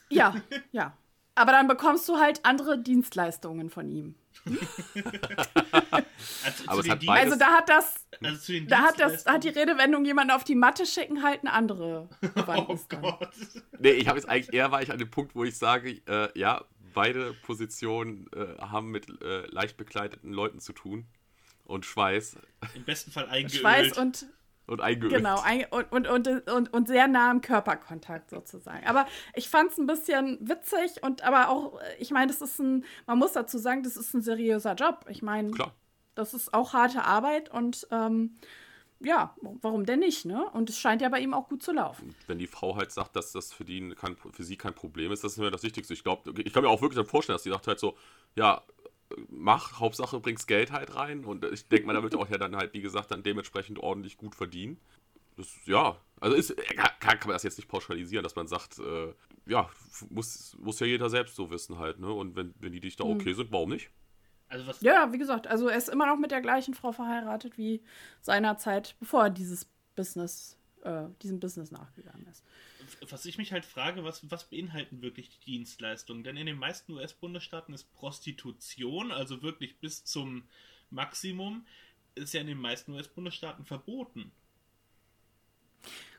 [0.08, 0.34] Ja,
[0.72, 0.96] ja.
[1.34, 4.14] Aber dann bekommst du halt andere Dienstleistungen von ihm.
[6.44, 9.26] Also, Aber zu es hat Also da hat das, also zu den da hat das,
[9.26, 12.08] hat die Redewendung jemanden auf die Matte schicken halt eine andere
[12.46, 12.78] Oh.
[12.88, 13.30] Gott.
[13.78, 16.28] Nee, ich habe jetzt eigentlich eher war ich an dem Punkt, wo ich sage, äh,
[16.38, 21.06] ja, beide Positionen äh, haben mit äh, leicht bekleideten Leuten zu tun.
[21.64, 22.36] Und Schweiß
[22.74, 23.60] Im besten Fall eingeölt.
[23.60, 24.26] Schweiß und
[24.66, 25.14] und eingeölt.
[25.14, 28.86] genau ein, und, und, und, und, und sehr nah am Körperkontakt sozusagen.
[28.86, 32.84] Aber ich fand es ein bisschen witzig und aber auch, ich meine, das ist ein,
[33.06, 35.04] man muss dazu sagen, das ist ein seriöser Job.
[35.08, 35.50] Ich meine,
[36.14, 38.36] das ist auch harte Arbeit und ähm,
[39.04, 40.48] ja, warum denn nicht, ne?
[40.50, 42.14] Und es scheint ja bei ihm auch gut zu laufen.
[42.26, 45.24] Wenn die Frau halt sagt, dass das für, die kein, für sie kein Problem ist,
[45.24, 45.94] das ist mir das Wichtigste.
[45.94, 47.96] Ich glaube, ich kann mir auch wirklich dann vorstellen, dass die sagt halt so,
[48.34, 48.62] ja,
[49.28, 51.24] mach, Hauptsache bringst Geld halt rein.
[51.24, 54.16] Und ich denke mal, da wird auch ja dann halt, wie gesagt, dann dementsprechend ordentlich
[54.16, 54.78] gut verdienen.
[55.36, 56.54] Das, ja, also ist,
[57.00, 59.14] kann, kann man das jetzt nicht pauschalisieren, dass man sagt, äh,
[59.46, 59.68] ja,
[60.10, 62.12] muss, muss ja jeder selbst so wissen halt, ne?
[62.12, 63.90] Und wenn, wenn die dich da okay sind, warum nicht?
[64.52, 67.56] Also was, Ja, wie gesagt, also er ist immer noch mit der gleichen Frau verheiratet
[67.56, 67.80] wie
[68.20, 72.44] seinerzeit, bevor er dieses Business, äh, diesem Business nachgegangen ist.
[73.10, 76.22] was ich mich halt frage, was, was beinhalten wirklich die Dienstleistungen?
[76.22, 80.42] Denn in den meisten US-Bundesstaaten ist Prostitution, also wirklich bis zum
[80.90, 81.64] Maximum,
[82.14, 84.32] ist ja in den meisten US-Bundesstaaten verboten.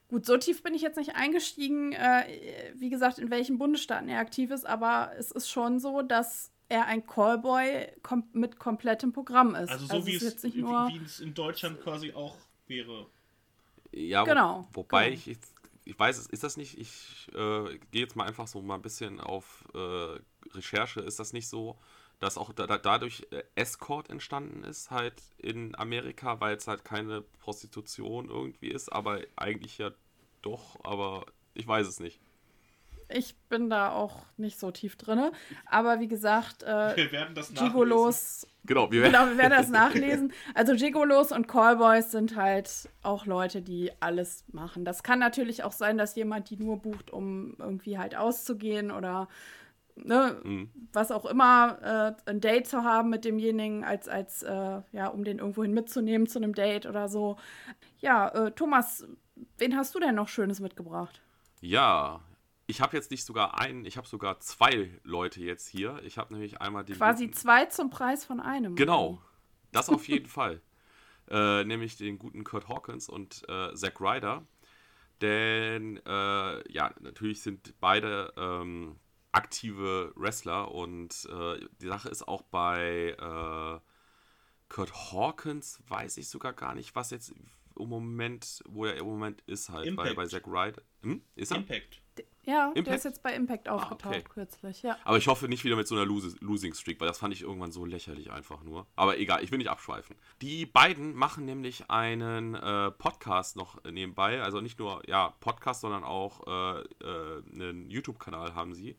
[0.07, 4.19] Gut, so tief bin ich jetzt nicht eingestiegen, äh, wie gesagt, in welchen Bundesstaaten er
[4.19, 9.55] aktiv ist, aber es ist schon so, dass er ein Callboy kom mit komplettem Programm
[9.55, 9.69] ist.
[9.69, 12.37] Also so also wie, es, jetzt nicht nur wie, wie es in Deutschland quasi auch
[12.67, 13.07] wäre.
[13.91, 14.67] Ja, genau.
[14.73, 15.17] Wo, wobei genau.
[15.17, 15.53] ich jetzt,
[15.85, 19.19] ich weiß, ist das nicht, ich äh, gehe jetzt mal einfach so mal ein bisschen
[19.19, 20.19] auf äh,
[20.55, 21.77] Recherche, ist das nicht so,
[22.19, 27.21] dass auch da, dadurch äh, Escort entstanden ist, halt in Amerika, weil es halt keine
[27.21, 29.91] Prostitution irgendwie ist, aber eigentlich ja
[30.41, 32.19] doch, aber ich weiß es nicht.
[33.15, 35.31] Ich bin da auch nicht so tief drin.
[35.65, 38.47] Aber wie gesagt, äh, wir werden das Gigolos.
[38.65, 40.33] Genau wir, werden genau, wir werden das nachlesen.
[40.53, 44.85] Also Gigolos und Callboys sind halt auch Leute, die alles machen.
[44.85, 49.27] Das kann natürlich auch sein, dass jemand die nur bucht, um irgendwie halt auszugehen oder
[49.95, 50.71] ne, mhm.
[50.91, 55.23] was auch immer, äh, ein Date zu haben mit demjenigen, als, als äh, ja, um
[55.23, 57.37] den irgendwohin mitzunehmen zu einem Date oder so.
[57.99, 59.05] Ja, äh, Thomas,
[59.57, 61.21] wen hast du denn noch Schönes mitgebracht?
[61.61, 62.21] Ja,
[62.65, 66.01] ich habe jetzt nicht sogar einen, ich habe sogar zwei Leute jetzt hier.
[66.03, 66.95] Ich habe nämlich einmal den.
[66.95, 68.75] Quasi guten, zwei zum Preis von einem.
[68.75, 69.21] Genau,
[69.71, 70.61] das auf jeden Fall.
[71.29, 74.45] Äh, nämlich den guten Kurt Hawkins und äh, Zack Ryder.
[75.21, 78.97] Denn, äh, ja, natürlich sind beide ähm,
[79.31, 83.79] aktive Wrestler und äh, die Sache ist auch bei äh,
[84.69, 87.33] Kurt Hawkins, weiß ich sogar gar nicht, was jetzt
[87.77, 90.09] im Moment, wo er im Moment ist halt, Impact.
[90.09, 90.81] bei, bei Zack Ryder.
[91.03, 91.21] Hm?
[91.35, 91.57] Ist er?
[91.57, 92.01] Impact.
[92.45, 92.87] Ja, Impact?
[92.87, 94.23] der ist jetzt bei Impact ah, aufgetaucht ah, okay.
[94.29, 94.97] kürzlich, ja.
[95.03, 97.71] Aber ich hoffe nicht wieder mit so einer Losing Streak, weil das fand ich irgendwann
[97.71, 98.85] so lächerlich einfach nur.
[98.95, 100.15] Aber egal, ich will nicht abschweifen.
[100.41, 106.03] Die beiden machen nämlich einen äh, Podcast noch nebenbei, also nicht nur ja Podcast, sondern
[106.03, 108.97] auch äh, äh, einen YouTube-Kanal haben sie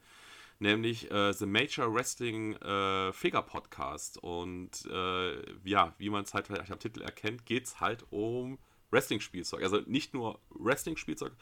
[0.59, 4.19] nämlich äh, The Major Wrestling äh, Figure Podcast.
[4.19, 8.59] Und äh, ja, wie man es halt vielleicht am Titel erkennt, geht es halt um
[8.91, 9.63] Wrestling-Spielzeug.
[9.63, 11.33] Also nicht nur Wrestling-Spielzeug,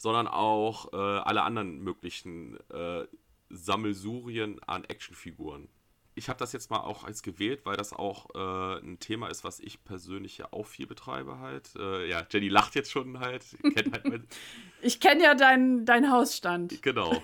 [0.00, 3.06] sondern auch äh, alle anderen möglichen äh,
[3.50, 5.68] Sammelsurien an Actionfiguren.
[6.14, 9.44] Ich habe das jetzt mal auch als gewählt, weil das auch äh, ein Thema ist,
[9.44, 11.76] was ich persönlich ja auch viel betreibe halt.
[11.76, 13.44] Äh, ja, Jenny lacht jetzt schon halt.
[13.74, 14.26] Kennt halt mein
[14.80, 16.80] ich kenne ja deinen dein Hausstand.
[16.80, 17.22] Genau.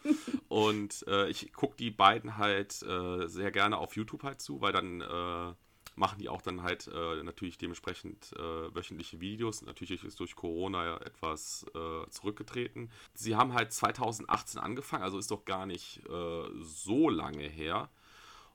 [0.48, 4.72] Und äh, ich gucke die beiden halt äh, sehr gerne auf YouTube halt zu, weil
[4.74, 5.56] dann
[5.98, 9.62] machen die auch dann halt äh, natürlich dementsprechend äh, wöchentliche Videos.
[9.62, 12.90] Natürlich ist durch Corona ja etwas äh, zurückgetreten.
[13.14, 17.90] Sie haben halt 2018 angefangen, also ist doch gar nicht äh, so lange her.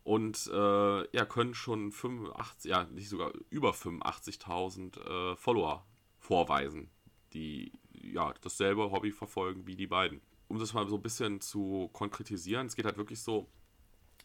[0.03, 5.86] Und äh, ja, können schon 85, ja, nicht sogar über 85.000 äh, Follower
[6.19, 6.89] vorweisen,
[7.34, 10.21] die ja dasselbe Hobby verfolgen wie die beiden.
[10.49, 13.47] Um das mal so ein bisschen zu konkretisieren, es geht halt wirklich so,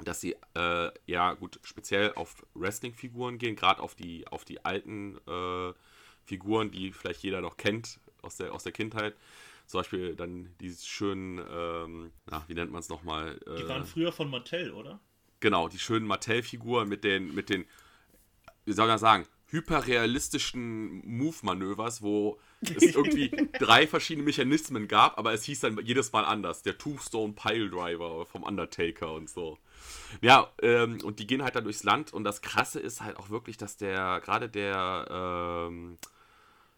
[0.04, 5.18] dass sie äh, ja gut speziell auf Wrestling-Figuren gehen, gerade auf die, auf die alten
[5.26, 5.72] äh,
[6.24, 9.16] Figuren, die vielleicht jeder noch kennt aus der, aus der Kindheit.
[9.66, 13.38] Zum Beispiel dann diese schönen, ähm, na, wie nennt man es nochmal?
[13.46, 15.00] Äh, die waren früher von Mattel, oder?
[15.40, 17.66] Genau, die schönen Mattel-Figuren mit den, mit den,
[18.64, 25.44] wie soll man sagen, hyperrealistischen Move-Manövers, wo es irgendwie drei verschiedene Mechanismen gab, aber es
[25.44, 26.62] hieß dann jedes Mal anders.
[26.62, 29.58] Der Tombstone Pile Driver vom Undertaker und so.
[30.20, 33.30] Ja, ähm, und die gehen halt dann durchs Land und das Krasse ist halt auch
[33.30, 35.98] wirklich, dass der, gerade der ähm,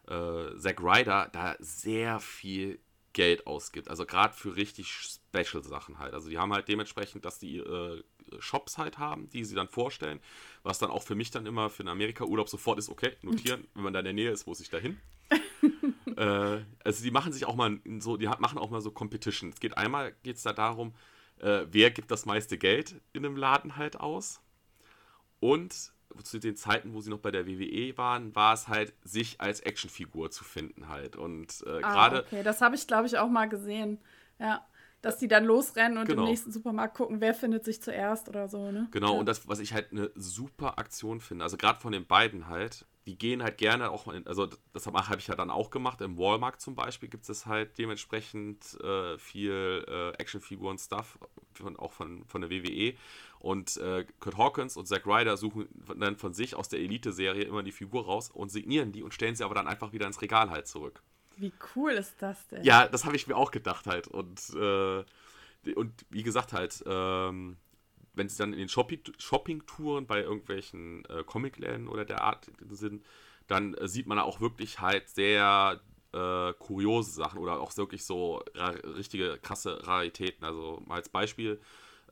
[0.08, 2.80] äh, Zack Ryder da sehr viel
[3.12, 3.88] Geld ausgibt.
[3.88, 6.14] Also gerade für richtig Special-Sachen halt.
[6.14, 8.02] Also die haben halt dementsprechend, dass die äh,
[8.38, 10.20] Shops halt haben, die sie dann vorstellen,
[10.62, 13.82] was dann auch für mich dann immer für einen Amerika-Urlaub sofort ist, okay, notieren, wenn
[13.82, 14.98] man da in der Nähe ist, muss ich da hin.
[16.16, 19.50] äh, also die machen sich auch mal so, die machen auch mal so Competition.
[19.50, 20.94] Es geht einmal, geht es da darum,
[21.40, 24.40] äh, wer gibt das meiste Geld in einem Laden halt aus.
[25.40, 29.40] Und zu den Zeiten, wo sie noch bei der WWE waren, war es halt, sich
[29.40, 31.16] als Actionfigur zu finden halt.
[31.16, 32.24] Und äh, ah, gerade.
[32.24, 33.98] Okay, das habe ich, glaube ich, auch mal gesehen.
[34.38, 34.66] Ja.
[35.02, 36.24] Dass die dann losrennen und genau.
[36.24, 38.86] im nächsten Supermarkt gucken, wer findet sich zuerst oder so, ne?
[38.90, 39.20] Genau, ja.
[39.20, 42.84] und das, was ich halt eine super Aktion finde, also gerade von den beiden halt,
[43.10, 46.16] die gehen halt gerne auch, in, also das habe ich ja dann auch gemacht, im
[46.16, 51.18] Walmart zum Beispiel gibt es halt dementsprechend äh, viel äh, Actionfiguren-Stuff,
[51.78, 52.94] auch von, von der WWE.
[53.40, 55.68] Und äh, Kurt Hawkins und Zack Ryder suchen
[55.98, 59.34] dann von sich aus der Elite-Serie immer die Figur raus und signieren die und stellen
[59.34, 61.02] sie aber dann einfach wieder ins Regal halt zurück.
[61.36, 62.62] Wie cool ist das denn?
[62.62, 64.06] Ja, das habe ich mir auch gedacht halt.
[64.06, 65.04] Und, äh,
[65.74, 67.56] und wie gesagt halt, ähm,
[68.14, 73.04] wenn sie dann in den Shopping-Touren bei irgendwelchen äh, Comicläden oder der Art sind,
[73.46, 75.80] dann äh, sieht man auch wirklich halt sehr
[76.12, 78.42] äh, kuriose Sachen oder auch wirklich so
[78.96, 80.44] richtige krasse Raritäten.
[80.44, 81.60] Also mal als Beispiel,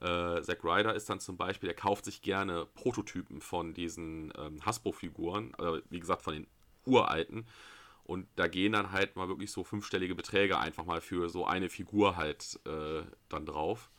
[0.01, 4.65] äh, Zack Ryder ist dann zum Beispiel, der kauft sich gerne Prototypen von diesen ähm,
[4.65, 6.47] Hasbro-Figuren, also wie gesagt von den
[6.85, 7.45] uralten
[8.09, 11.69] und da gehen dann halt mal wirklich so fünfstellige Beträge einfach mal für so eine
[11.69, 13.91] Figur halt äh, dann drauf.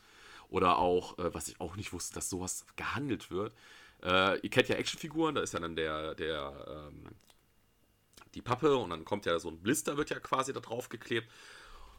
[0.50, 3.54] Oder auch, äh, was ich auch nicht wusste, dass sowas gehandelt wird.
[4.02, 7.04] Äh, ihr kennt ja Actionfiguren, da ist ja dann der, der, ähm,
[8.34, 11.30] die Pappe und dann kommt ja so ein Blister, wird ja quasi da drauf geklebt.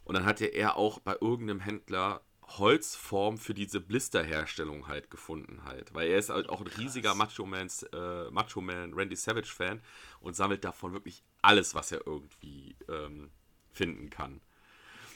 [0.04, 2.22] Und dann hatte er auch bei irgendeinem Händler
[2.58, 5.94] Holzform für diese Blisterherstellung halt gefunden halt.
[5.94, 9.80] Weil er ist halt auch ein riesiger Macho, Mans, äh, Macho Man Randy Savage Fan
[10.20, 13.30] und sammelt davon wirklich alles, was er irgendwie ähm,
[13.72, 14.40] finden kann.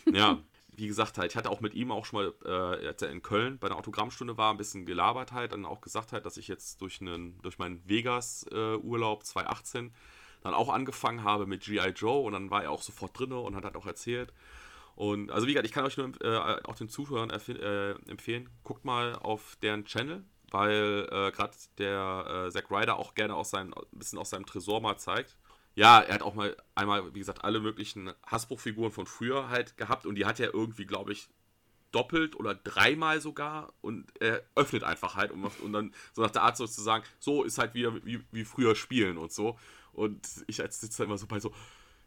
[0.07, 0.43] Ja,
[0.77, 3.23] wie gesagt halt, ich hatte auch mit ihm auch schon mal, äh, als er in
[3.23, 6.49] Köln bei der Autogrammstunde war, ein bisschen gelabert halt, dann auch gesagt halt, dass ich
[6.49, 9.95] jetzt durch, einen, durch meinen Vegas-Urlaub äh, 2018
[10.43, 11.91] dann auch angefangen habe mit G.I.
[11.91, 14.33] Joe und dann war er auch sofort drin und hat halt auch erzählt.
[14.95, 18.85] Und also wie gesagt, ich kann euch nur äh, auch den Zuhörern äh, empfehlen, guckt
[18.85, 23.75] mal auf deren Channel, weil äh, gerade der äh, Zack Ryder auch gerne aus seinem,
[23.75, 25.37] ein bisschen aus seinem Tresor mal zeigt.
[25.77, 30.07] Ja, er hat auch mal einmal, wie gesagt, alle möglichen Hasbro-Figuren von früher halt gehabt
[30.07, 31.29] und die hat er irgendwie, glaube ich,
[31.93, 36.31] doppelt oder dreimal sogar und er öffnet einfach halt und, macht, und dann so nach
[36.31, 39.59] der Art sozusagen, so ist halt wieder wie, wie früher spielen und so.
[39.93, 41.53] Und ich als sitze immer so bei so,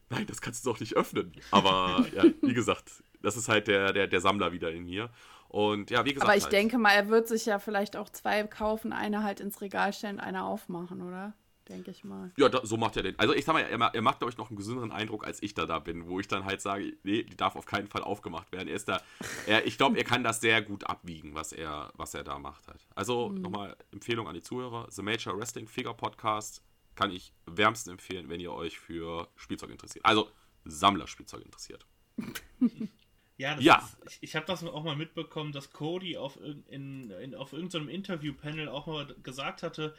[0.09, 1.31] nein, das kannst du doch nicht öffnen.
[1.51, 5.11] Aber ja, wie gesagt, das ist halt der, der, der Sammler wieder in mir.
[5.47, 6.27] Und ja, wie gesagt.
[6.27, 9.39] Aber ich halt, denke mal, er wird sich ja vielleicht auch zwei kaufen, eine halt
[9.39, 11.33] ins Regal stellen, eine aufmachen, oder?
[11.69, 12.31] Denke ich mal.
[12.35, 13.17] Ja, da, so macht er den.
[13.19, 15.53] Also ich sag mal, er, er macht, glaube ich, noch einen gesünderen Eindruck, als ich
[15.53, 18.51] da da bin, wo ich dann halt sage, nee, die darf auf keinen Fall aufgemacht
[18.51, 18.67] werden.
[18.67, 19.01] Er ist da,
[19.45, 22.67] er, ich glaube, er kann das sehr gut abwiegen, was er, was er da macht
[22.67, 22.87] halt.
[22.95, 23.41] Also mhm.
[23.41, 26.63] nochmal Empfehlung an die Zuhörer: The Major Wrestling Figure Podcast
[26.95, 30.03] kann ich wärmstens empfehlen, wenn ihr euch für Spielzeug interessiert.
[30.05, 30.29] Also
[30.65, 31.85] Sammlerspielzeug interessiert.
[33.39, 33.77] Ja, ja.
[33.77, 37.87] Ist, ich, ich habe das auch mal mitbekommen, dass Cody auf, in, in, auf irgendeinem
[37.87, 39.95] Interview-Panel auch mal gesagt hatte,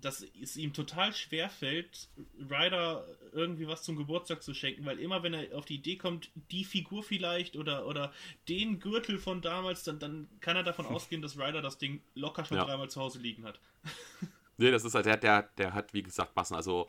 [0.00, 5.22] dass es ihm total schwer fällt, Ryder irgendwie was zum Geburtstag zu schenken, weil immer
[5.22, 8.12] wenn er auf die Idee kommt, die Figur vielleicht oder, oder
[8.48, 12.44] den Gürtel von damals, dann, dann kann er davon ausgehen, dass Ryder das Ding locker
[12.44, 12.64] schon ja.
[12.64, 13.58] dreimal zu Hause liegen hat.
[14.58, 16.54] Nee, das ist halt, der, der, der hat, wie gesagt, Massen.
[16.54, 16.88] Also,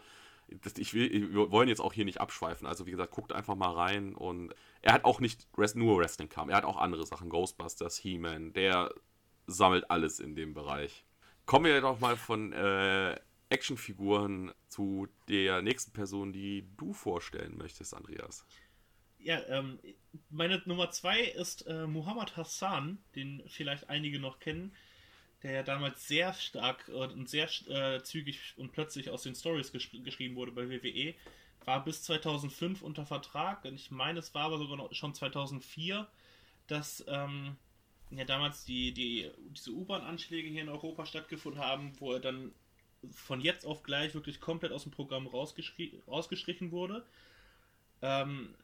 [0.78, 2.66] ich will, wir wollen jetzt auch hier nicht abschweifen.
[2.66, 4.16] Also, wie gesagt, guckt einfach mal rein.
[4.16, 6.50] Und er hat auch nicht nur Wrestling kam.
[6.50, 7.30] Er hat auch andere Sachen.
[7.30, 8.54] Ghostbusters, He-Man.
[8.54, 8.94] Der
[9.48, 11.04] sammelt alles in dem Bereich.
[11.48, 17.96] Kommen wir doch mal von äh, Actionfiguren zu der nächsten Person, die du vorstellen möchtest,
[17.96, 18.46] Andreas.
[19.18, 19.80] Ja, ähm,
[20.30, 24.72] meine Nummer zwei ist äh, Muhammad Hassan, den vielleicht einige noch kennen
[25.44, 29.92] der ja damals sehr stark und sehr äh, zügig und plötzlich aus den Stories gesch
[30.04, 31.14] geschrieben wurde bei WWE,
[31.66, 36.08] war bis 2005 unter Vertrag und ich meine, es war aber sogar noch schon 2004,
[36.68, 37.56] dass ähm,
[38.12, 42.52] ja damals die, die diese U-Bahn-Anschläge hier in Europa stattgefunden haben, wo er dann
[43.12, 47.06] von jetzt auf gleich wirklich komplett aus dem Programm rausgestrichen wurde.
[48.02, 48.56] Ähm,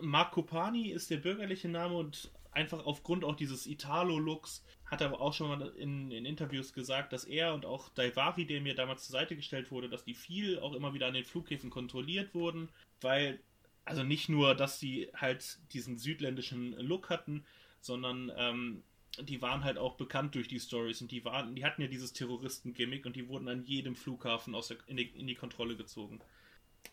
[0.00, 5.34] Marco Pani ist der bürgerliche Name und einfach aufgrund auch dieses Italo-Looks hat er auch
[5.34, 9.12] schon mal in, in, Interviews gesagt, dass er und auch Daivari, der mir damals zur
[9.12, 13.40] Seite gestellt wurde, dass die viel auch immer wieder an den Flughäfen kontrolliert wurden, weil,
[13.84, 17.44] also nicht nur, dass sie halt diesen südländischen Look hatten,
[17.80, 18.82] sondern ähm,
[19.20, 22.12] die waren halt auch bekannt durch die Stories und die waren, die hatten ja dieses
[22.12, 26.20] Terroristen-Gimmick und die wurden an jedem Flughafen aus der, in, die, in die Kontrolle gezogen.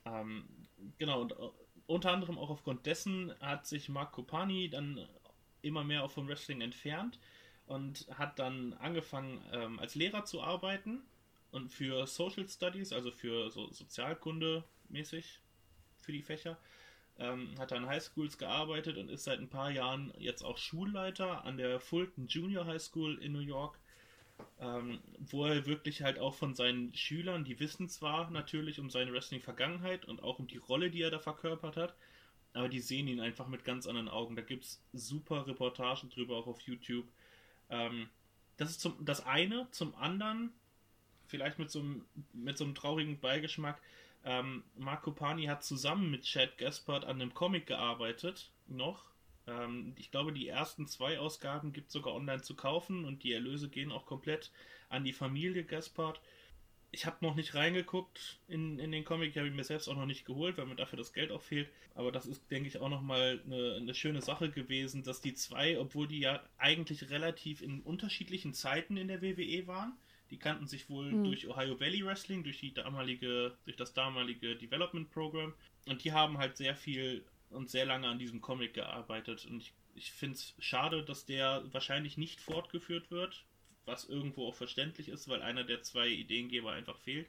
[0.06, 0.46] Ähm,
[0.98, 1.52] genau, und uh,
[1.88, 5.08] unter anderem auch aufgrund dessen hat sich Mark Kopani dann
[5.62, 7.20] immer mehr auch vom Wrestling entfernt
[7.68, 11.02] und hat dann angefangen ähm, als Lehrer zu arbeiten
[11.52, 15.40] und für Social Studies, also für so Sozialkunde mäßig
[16.00, 16.58] für die Fächer.
[17.18, 21.56] Ähm, hat an Highschools gearbeitet und ist seit ein paar Jahren jetzt auch Schulleiter an
[21.58, 23.80] der Fulton Junior High School in New York,
[24.60, 29.14] ähm, wo er wirklich halt auch von seinen Schülern, die wissen zwar natürlich um seine
[29.14, 31.96] Wrestling-Vergangenheit und auch um die Rolle, die er da verkörpert hat,
[32.56, 34.36] aber die sehen ihn einfach mit ganz anderen Augen.
[34.36, 37.06] Da gibt es super Reportagen drüber auch auf YouTube.
[37.70, 38.10] Ähm,
[38.58, 39.68] das ist zum, das eine.
[39.72, 40.54] Zum anderen,
[41.28, 43.82] vielleicht mit so einem, mit so einem traurigen Beigeschmack,
[44.26, 49.06] ähm, Marco Pani hat zusammen mit Chad Gaspard an einem Comic gearbeitet, noch.
[49.48, 53.34] Ähm, ich glaube, die ersten zwei Ausgaben gibt es sogar online zu kaufen und die
[53.34, 54.52] Erlöse gehen auch komplett
[54.90, 56.20] an die Familie Gaspard
[56.96, 59.96] ich habe noch nicht reingeguckt in, in den Comic, ich habe ihn mir selbst auch
[59.96, 61.68] noch nicht geholt, weil mir dafür das Geld auch fehlt.
[61.94, 65.78] Aber das ist, denke ich, auch nochmal eine, eine schöne Sache gewesen, dass die zwei,
[65.78, 69.98] obwohl die ja eigentlich relativ in unterschiedlichen Zeiten in der WWE waren,
[70.30, 71.24] die kannten sich wohl mhm.
[71.26, 75.54] durch Ohio Valley Wrestling, durch die damalige, durch das damalige Development Program.
[75.88, 79.46] Und die haben halt sehr viel und sehr lange an diesem Comic gearbeitet.
[79.46, 83.46] Und ich, ich finde es schade, dass der wahrscheinlich nicht fortgeführt wird,
[83.86, 87.28] was irgendwo auch verständlich ist, weil einer der zwei Ideengeber einfach fehlt.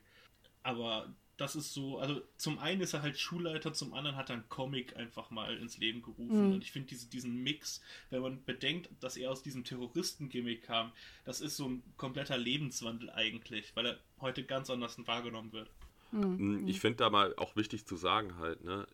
[0.63, 4.37] Aber das ist so, also zum einen ist er halt Schulleiter, zum anderen hat er
[4.37, 6.49] einen Comic einfach mal ins Leben gerufen.
[6.49, 6.55] Mhm.
[6.55, 10.93] Und ich finde diese, diesen Mix, wenn man bedenkt, dass er aus diesem Terroristen-Gimmick kam,
[11.25, 15.71] das ist so ein kompletter Lebenswandel eigentlich, weil er heute ganz anders wahrgenommen wird.
[16.13, 16.67] Mhm.
[16.67, 18.87] Ich finde da mal auch wichtig zu sagen halt, ne,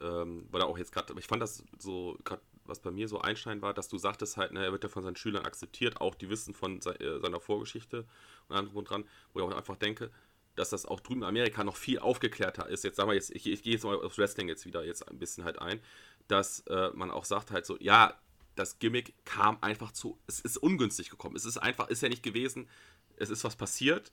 [0.00, 3.20] ähm, weil er auch jetzt gerade, ich fand das so, gerade was bei mir so
[3.20, 6.14] einschneidend war, dass du sagtest halt, ne, er wird ja von seinen Schülern akzeptiert, auch
[6.14, 8.06] die wissen von se äh, seiner Vorgeschichte
[8.48, 10.10] und und dran, wo ich auch einfach denke,
[10.56, 12.84] dass das auch drüben in Amerika noch viel aufgeklärter ist.
[12.84, 15.18] Jetzt sagen wir jetzt, ich, ich gehe jetzt mal aufs Wrestling jetzt wieder jetzt ein
[15.18, 15.80] bisschen halt ein,
[16.28, 18.14] dass äh, man auch sagt halt so, ja,
[18.56, 21.36] das Gimmick kam einfach zu, es ist ungünstig gekommen.
[21.36, 22.68] Es ist einfach, ist ja nicht gewesen,
[23.16, 24.12] es ist was passiert.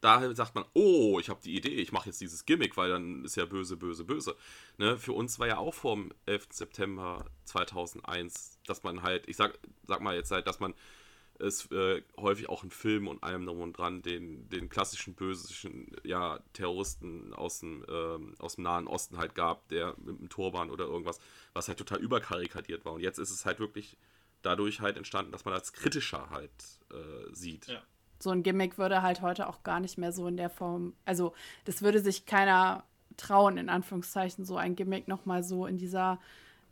[0.00, 3.24] Daher sagt man, oh, ich habe die Idee, ich mache jetzt dieses Gimmick, weil dann
[3.24, 4.36] ist ja böse, böse, böse.
[4.76, 4.96] Ne?
[4.96, 6.48] Für uns war ja auch vor dem 11.
[6.50, 10.74] September 2001, dass man halt, ich sag, sag mal jetzt halt, dass man
[11.38, 15.92] es äh, häufig auch in Filmen und allem drum und dran den, den klassischen bösischen
[16.04, 20.70] ja, Terroristen aus dem, ähm, aus dem Nahen Osten halt gab, der mit einem Turban
[20.70, 21.20] oder irgendwas,
[21.52, 22.92] was halt total überkarikatiert war.
[22.94, 23.96] Und jetzt ist es halt wirklich
[24.42, 26.50] dadurch halt entstanden, dass man als kritischer halt
[26.90, 27.66] äh, sieht.
[27.66, 27.82] Ja.
[28.20, 31.34] So ein Gimmick würde halt heute auch gar nicht mehr so in der Form, also
[31.64, 32.84] das würde sich keiner
[33.16, 36.18] trauen, in Anführungszeichen, so ein Gimmick nochmal so in dieser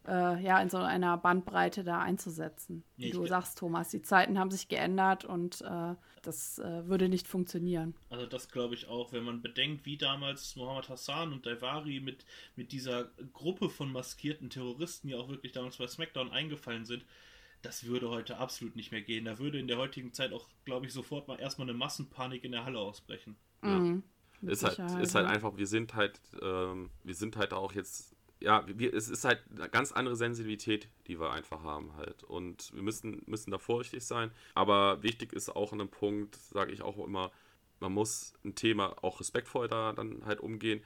[0.06, 2.84] äh, ja, in so einer Bandbreite da einzusetzen.
[2.96, 7.28] Wie du sagst, Thomas, die Zeiten haben sich geändert und äh, das äh, würde nicht
[7.28, 7.94] funktionieren.
[8.10, 12.24] Also das glaube ich auch, wenn man bedenkt, wie damals Mohammed Hassan und Daivari mit,
[12.56, 17.04] mit dieser Gruppe von maskierten Terroristen, die auch wirklich damals bei SmackDown eingefallen sind,
[17.62, 19.24] das würde heute absolut nicht mehr gehen.
[19.24, 22.52] Da würde in der heutigen Zeit auch, glaube ich, sofort mal erstmal eine Massenpanik in
[22.52, 23.36] der Halle ausbrechen.
[23.62, 24.02] Mhm.
[24.42, 24.50] Ja.
[24.50, 28.64] Ist halt, ist halt einfach, wir sind halt, ähm, wir sind halt auch jetzt ja,
[28.66, 32.22] wir, es ist halt eine ganz andere Sensibilität, die wir einfach haben halt.
[32.24, 34.30] Und wir müssen, müssen da vorsichtig sein.
[34.54, 37.32] Aber wichtig ist auch an einem Punkt, sage ich auch immer,
[37.80, 40.82] man muss ein Thema auch respektvoll da dann halt umgehen.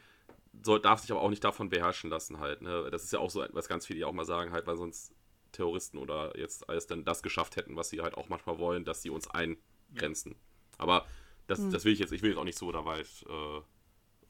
[0.62, 2.62] Soll, darf sich aber auch nicht davon beherrschen lassen halt.
[2.62, 2.88] Ne?
[2.90, 5.12] Das ist ja auch so, was ganz viele auch mal sagen halt, weil sonst
[5.52, 9.02] Terroristen oder jetzt alles dann das geschafft hätten, was sie halt auch manchmal wollen, dass
[9.02, 10.36] sie uns eingrenzen.
[10.78, 11.06] Aber
[11.46, 11.70] das, hm.
[11.70, 13.60] das will ich jetzt, ich will jetzt auch nicht so da weit äh,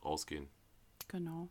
[0.04, 0.48] rausgehen.
[1.08, 1.50] Genau.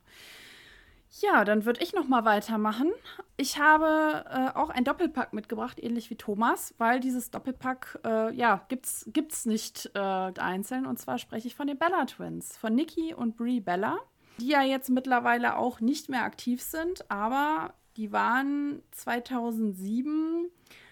[1.12, 2.91] Ja, dann würde ich noch mal weitermachen.
[3.36, 8.63] Ich habe äh, auch ein Doppelpack mitgebracht, ähnlich wie Thomas, weil dieses Doppelpack, äh, ja,
[8.69, 10.86] gibt's, gibt's nicht äh, einzeln.
[10.86, 13.98] Und zwar spreche ich von den Bella Twins, von Nikki und Brie Bella,
[14.39, 20.48] die ja jetzt mittlerweile auch nicht mehr aktiv sind, aber die waren 2007,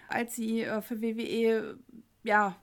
[0.08, 1.78] als sie äh, für WWE
[2.28, 2.56] ja,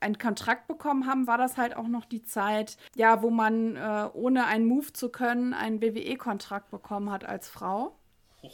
[0.00, 4.08] einen Kontrakt bekommen haben, war das halt auch noch die Zeit, ja, wo man äh,
[4.12, 7.96] ohne einen Move zu können einen WWE-Kontrakt bekommen hat als Frau.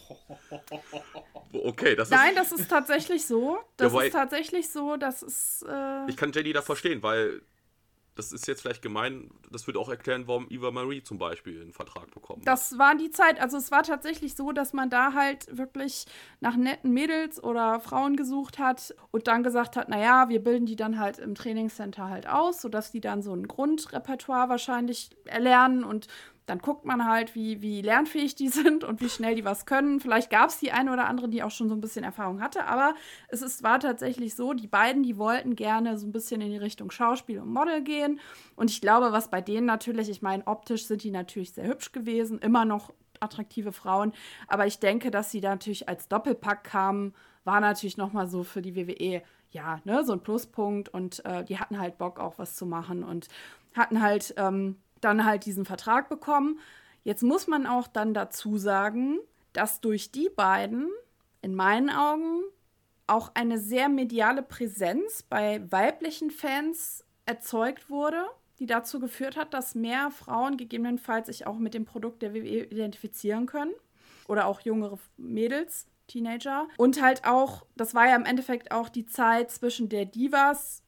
[1.52, 2.14] Okay, das ist.
[2.14, 3.58] Nein, das ist tatsächlich so.
[3.76, 5.64] Das ja, ist tatsächlich so, das ist.
[5.68, 7.42] Äh, ich kann Jenny da verstehen, weil
[8.20, 11.72] das ist jetzt vielleicht gemein, das würde auch erklären, warum Eva Marie zum Beispiel einen
[11.72, 12.46] Vertrag bekommen hat.
[12.46, 16.04] Das war die Zeit, also es war tatsächlich so, dass man da halt wirklich
[16.40, 20.76] nach netten Mädels oder Frauen gesucht hat und dann gesagt hat, naja, wir bilden die
[20.76, 26.06] dann halt im Trainingscenter halt aus, sodass die dann so ein Grundrepertoire wahrscheinlich erlernen und
[26.50, 30.00] dann guckt man halt, wie, wie lernfähig die sind und wie schnell die was können.
[30.00, 32.66] Vielleicht gab es die eine oder andere, die auch schon so ein bisschen Erfahrung hatte,
[32.66, 32.94] aber
[33.28, 36.56] es ist, war tatsächlich so, die beiden, die wollten gerne so ein bisschen in die
[36.56, 38.20] Richtung Schauspiel und Model gehen.
[38.56, 41.92] Und ich glaube, was bei denen natürlich, ich meine, optisch sind die natürlich sehr hübsch
[41.92, 44.12] gewesen, immer noch attraktive Frauen,
[44.48, 48.62] aber ich denke, dass sie da natürlich als Doppelpack kamen, war natürlich nochmal so für
[48.62, 52.54] die WWE ja, ne, so ein Pluspunkt und äh, die hatten halt Bock auch was
[52.54, 53.28] zu machen und
[53.74, 56.58] hatten halt ähm, dann halt diesen Vertrag bekommen.
[57.02, 59.18] Jetzt muss man auch dann dazu sagen,
[59.52, 60.88] dass durch die beiden
[61.42, 62.42] in meinen Augen
[63.06, 68.24] auch eine sehr mediale Präsenz bei weiblichen Fans erzeugt wurde,
[68.58, 72.64] die dazu geführt hat, dass mehr Frauen gegebenenfalls sich auch mit dem Produkt der WWE
[72.64, 73.72] identifizieren können.
[74.28, 76.68] Oder auch jüngere Mädels, Teenager.
[76.76, 80.82] Und halt auch, das war ja im Endeffekt auch die Zeit zwischen der Divas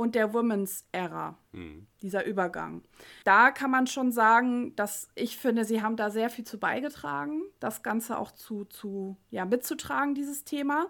[0.00, 1.86] und der Women's Era, mhm.
[2.02, 2.82] dieser Übergang.
[3.24, 7.42] Da kann man schon sagen, dass ich finde, sie haben da sehr viel zu beigetragen,
[7.60, 10.86] das Ganze auch zu, zu ja, mitzutragen, dieses Thema.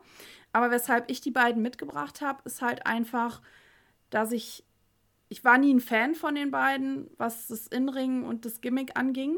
[0.52, 3.42] Aber weshalb ich die beiden mitgebracht habe, ist halt einfach,
[4.10, 4.64] dass ich,
[5.28, 9.36] ich war nie ein Fan von den beiden, was das Inringen und das Gimmick anging.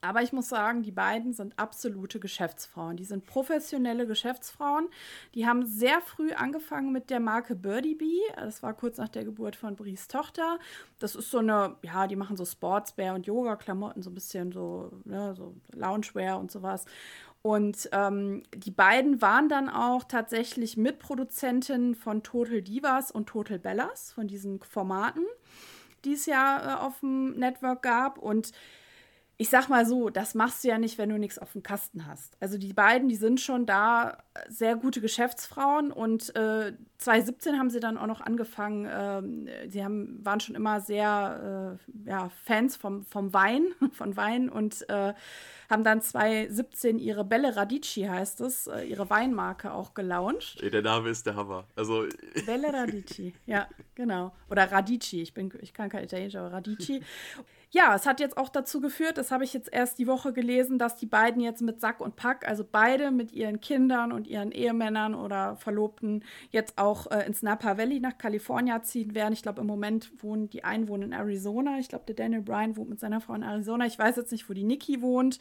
[0.00, 2.96] Aber ich muss sagen, die beiden sind absolute Geschäftsfrauen.
[2.96, 4.88] Die sind professionelle Geschäftsfrauen.
[5.34, 8.20] Die haben sehr früh angefangen mit der Marke Birdie Bee.
[8.36, 10.58] Das war kurz nach der Geburt von Bries Tochter.
[10.98, 14.90] Das ist so eine, ja, die machen so Sportswear und Yoga-Klamotten, so ein bisschen so,
[15.04, 16.84] ne, so Loungewear und sowas.
[17.42, 24.12] Und ähm, die beiden waren dann auch tatsächlich Mitproduzenten von Total Divas und Total Bellas,
[24.12, 25.24] von diesen Formaten.
[26.04, 28.18] die es ja äh, auf dem Network gab.
[28.18, 28.52] Und
[29.40, 32.06] ich sag mal so, das machst du ja nicht, wenn du nichts auf dem Kasten
[32.06, 32.36] hast.
[32.40, 34.18] Also die beiden, die sind schon da
[34.48, 38.84] sehr gute Geschäftsfrauen und äh, 2017 haben sie dann auch noch angefangen,
[39.46, 44.48] äh, sie haben, waren schon immer sehr äh, ja, Fans vom, vom Wein, von Wein
[44.48, 45.14] und äh,
[45.70, 50.60] haben dann 2017 ihre Belle Radici, heißt es, äh, ihre Weinmarke auch gelauncht.
[50.60, 51.66] Der Name ist der Hammer.
[51.76, 52.06] Also
[52.46, 54.32] Belle Radici, ja, genau.
[54.50, 57.00] Oder Radici, ich, bin, ich kann kein Italienisch, aber Radici.
[57.70, 60.78] Ja, es hat jetzt auch dazu geführt, das habe ich jetzt erst die Woche gelesen,
[60.78, 64.52] dass die beiden jetzt mit Sack und Pack, also beide mit ihren Kindern und ihren
[64.52, 69.32] Ehemännern oder Verlobten, jetzt auch äh, ins Napa Valley nach Kalifornien ziehen werden.
[69.32, 71.78] Ich glaube, im Moment wohnen die einen wohnen in Arizona.
[71.78, 73.86] Ich glaube, der Daniel Bryan wohnt mit seiner Frau in Arizona.
[73.86, 75.38] Ich weiß jetzt nicht, wo die Nikki wohnt,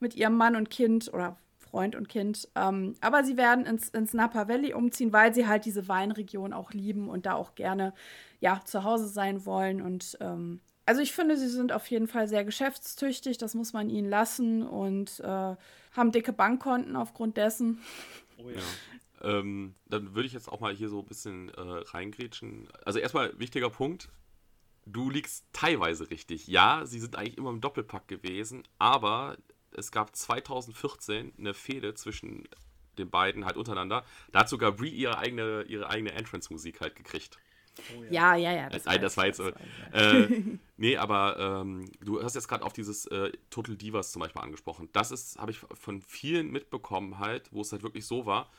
[0.00, 2.48] mit ihrem Mann und Kind oder Freund und Kind.
[2.54, 6.72] Ähm, aber sie werden ins, ins Napa Valley umziehen, weil sie halt diese Weinregion auch
[6.72, 7.92] lieben und da auch gerne
[8.40, 9.82] ja, zu Hause sein wollen.
[9.82, 13.90] Und ähm, also ich finde, sie sind auf jeden Fall sehr geschäftstüchtig, das muss man
[13.90, 15.56] ihnen lassen und äh,
[15.92, 17.80] haben dicke Bankkonten aufgrund dessen.
[18.38, 18.60] Oh ja.
[19.22, 22.68] ähm, dann würde ich jetzt auch mal hier so ein bisschen äh, reingrätschen.
[22.84, 24.08] Also erstmal wichtiger Punkt.
[24.86, 26.46] Du liegst teilweise richtig.
[26.46, 29.36] Ja, sie sind eigentlich immer im Doppelpack gewesen, aber
[29.72, 32.48] es gab 2014 eine Fehde zwischen
[32.96, 34.04] den beiden halt untereinander.
[34.32, 37.38] Da hat sogar Brie ihre eigene, ihre eigene Entrance-Musik halt gekriegt.
[37.96, 38.34] Oh, ja.
[38.34, 38.68] ja, ja, ja.
[38.70, 39.40] Das, Nein, das war jetzt.
[39.40, 39.52] Das
[39.92, 40.28] äh,
[40.76, 44.88] nee, aber ähm, du hast jetzt gerade auf dieses äh, Total Divas zum Beispiel angesprochen.
[44.92, 48.50] Das ist, habe ich von vielen mitbekommen halt, wo es halt wirklich so war,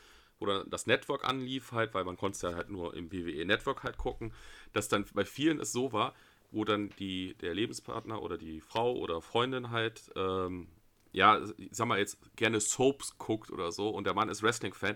[0.46, 3.98] dann das Network anlief halt, weil man konnte ja halt nur im WWE Network halt
[3.98, 4.34] gucken,
[4.74, 6.14] dass dann bei vielen es so war,
[6.52, 10.68] wo dann die, der Lebenspartner oder die Frau oder Freundin halt, ähm,
[11.12, 14.96] ja, ich sag mal jetzt gerne Soaps guckt oder so und der Mann ist Wrestling-Fan,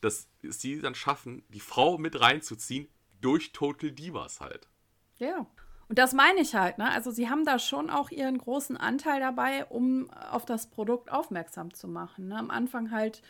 [0.00, 2.88] dass sie dann schaffen, die Frau mit reinzuziehen,
[3.20, 4.68] durch Total Divas halt.
[5.18, 5.46] Ja.
[5.88, 6.90] Und das meine ich halt, ne?
[6.90, 11.72] Also sie haben da schon auch ihren großen Anteil dabei, um auf das Produkt aufmerksam
[11.72, 12.28] zu machen.
[12.28, 12.36] Ne?
[12.36, 13.22] Am Anfang halt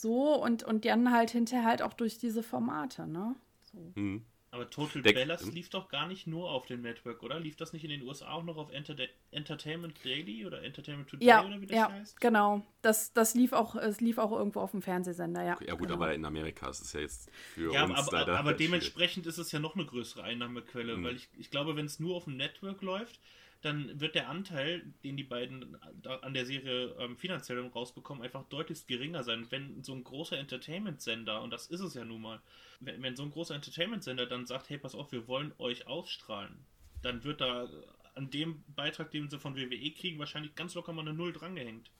[0.00, 3.34] so und, und dann halt hinterher halt auch durch diese Formate, ne?
[3.72, 3.92] So.
[3.94, 4.24] Mhm.
[4.56, 7.38] Aber Total Der, Bellas lief doch gar nicht nur auf dem Network, oder?
[7.38, 8.96] Lief das nicht in den USA auch noch auf Enter
[9.30, 12.20] Entertainment Daily oder Entertainment Today ja, oder wie das ja, heißt?
[12.20, 12.62] Genau.
[12.80, 15.58] Das, das lief auch, es lief auch irgendwo auf dem Fernsehsender, ja.
[15.60, 15.94] Ja gut, genau.
[15.94, 19.36] aber in Amerika ist es ja jetzt für ja, uns aber, aber, aber dementsprechend ist
[19.36, 21.04] es ja noch eine größere Einnahmequelle, mhm.
[21.04, 23.20] weil ich, ich glaube, wenn es nur auf dem Network läuft,
[23.66, 25.76] dann wird der Anteil, den die beiden
[26.22, 29.46] an der Serie ähm, finanziell rausbekommen, einfach deutlich geringer sein.
[29.50, 32.40] Wenn so ein großer Entertainment-Sender, und das ist es ja nun mal,
[32.80, 36.56] wenn, wenn so ein großer Entertainment-Sender dann sagt, hey, pass auf, wir wollen euch ausstrahlen,
[37.02, 37.68] dann wird da
[38.14, 41.90] an dem Beitrag, den sie von WWE kriegen, wahrscheinlich ganz locker mal eine Null drangehängt.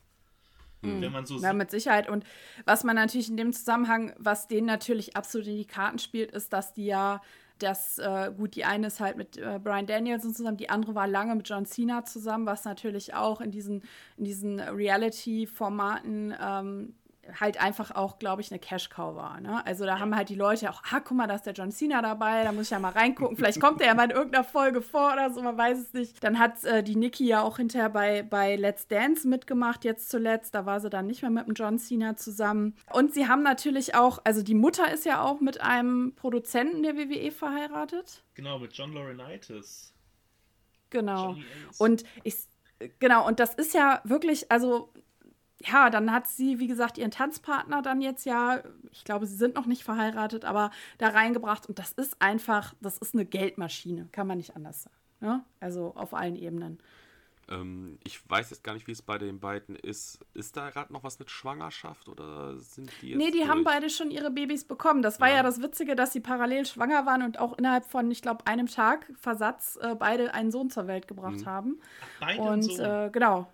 [0.81, 1.01] Mhm.
[1.01, 2.07] Wenn man so ja, mit Sicherheit.
[2.07, 2.23] Und
[2.65, 6.53] was man natürlich in dem Zusammenhang, was denen natürlich absolut in die Karten spielt, ist,
[6.53, 7.21] dass die ja
[7.59, 11.07] das, äh, gut, die eine ist halt mit äh, Brian Danielson zusammen, die andere war
[11.07, 13.83] lange mit John Cena zusammen, was natürlich auch in diesen,
[14.17, 16.95] in diesen Reality-Formaten ähm,
[17.39, 19.39] halt einfach auch, glaube ich, eine Cash-Cow war.
[19.41, 19.65] Ne?
[19.65, 22.01] Also da haben halt die Leute auch, ah, guck mal, da ist der John Cena
[22.01, 23.37] dabei, da muss ich ja mal reingucken.
[23.37, 26.23] Vielleicht kommt er ja mal in irgendeiner Folge vor oder so, man weiß es nicht.
[26.23, 30.55] Dann hat äh, die Nikki ja auch hinterher bei, bei Let's Dance mitgemacht, jetzt zuletzt.
[30.55, 32.75] Da war sie dann nicht mehr mit dem John Cena zusammen.
[32.91, 36.95] Und sie haben natürlich auch, also die Mutter ist ja auch mit einem Produzenten der
[36.95, 38.23] WWE verheiratet.
[38.33, 39.93] Genau, mit John Laurinaitis.
[40.89, 41.35] Genau.
[41.77, 42.35] Und ich,
[42.99, 44.93] genau, und das ist ja wirklich, also
[45.65, 49.55] ja, dann hat sie, wie gesagt, ihren Tanzpartner dann jetzt ja, ich glaube, sie sind
[49.55, 51.67] noch nicht verheiratet, aber da reingebracht.
[51.67, 54.95] Und das ist einfach, das ist eine Geldmaschine, kann man nicht anders sagen.
[55.19, 55.43] Ne?
[55.59, 56.79] Also auf allen Ebenen.
[57.49, 60.19] Ähm, ich weiß jetzt gar nicht, wie es bei den beiden ist.
[60.33, 63.49] Ist da gerade noch was mit Schwangerschaft oder sind die jetzt Nee, die durch?
[63.49, 65.01] haben beide schon ihre Babys bekommen.
[65.01, 65.37] Das war ja.
[65.37, 65.43] ja.
[65.43, 69.11] das Witzige, dass sie parallel schwanger waren und auch innerhalb von, ich glaube, einem Tag
[69.17, 71.45] Versatz äh, beide einen Sohn zur Welt gebracht mhm.
[71.45, 71.81] haben.
[72.01, 73.47] Ach, beide und äh, genau,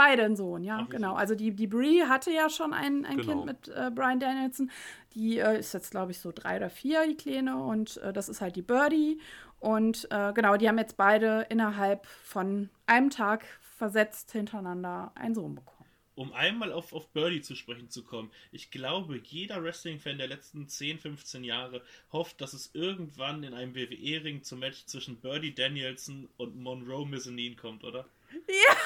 [0.00, 1.14] Beide ein Sohn, ja, Ach, genau.
[1.14, 3.44] Also die, die Brie hatte ja schon ein, ein genau.
[3.44, 4.70] Kind mit äh, Brian Danielson.
[5.12, 7.62] Die äh, ist jetzt, glaube ich, so drei oder vier, die Kleine.
[7.62, 9.20] Und äh, das ist halt die Birdie.
[9.58, 15.54] Und äh, genau, die haben jetzt beide innerhalb von einem Tag versetzt hintereinander einen Sohn
[15.54, 15.86] bekommen.
[16.14, 20.66] Um einmal auf, auf Birdie zu sprechen zu kommen, ich glaube, jeder Wrestling-Fan der letzten
[20.66, 26.30] 10, 15 Jahre hofft, dass es irgendwann in einem WWE-Ring zum Match zwischen Birdie Danielson
[26.38, 28.06] und Monroe Mezzanine kommt, oder?
[28.48, 28.76] Ja!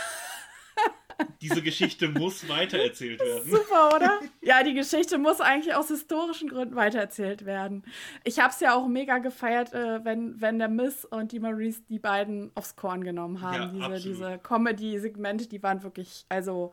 [1.40, 3.50] Diese Geschichte muss weitererzählt werden.
[3.50, 4.20] Super, oder?
[4.40, 7.84] Ja, die Geschichte muss eigentlich aus historischen Gründen weitererzählt werden.
[8.24, 11.82] Ich habe es ja auch mega gefeiert, äh, wenn, wenn der Miss und die Maurice
[11.88, 13.78] die beiden aufs Korn genommen haben.
[13.80, 16.72] Ja, diese diese Comedy-Segmente, die waren wirklich, also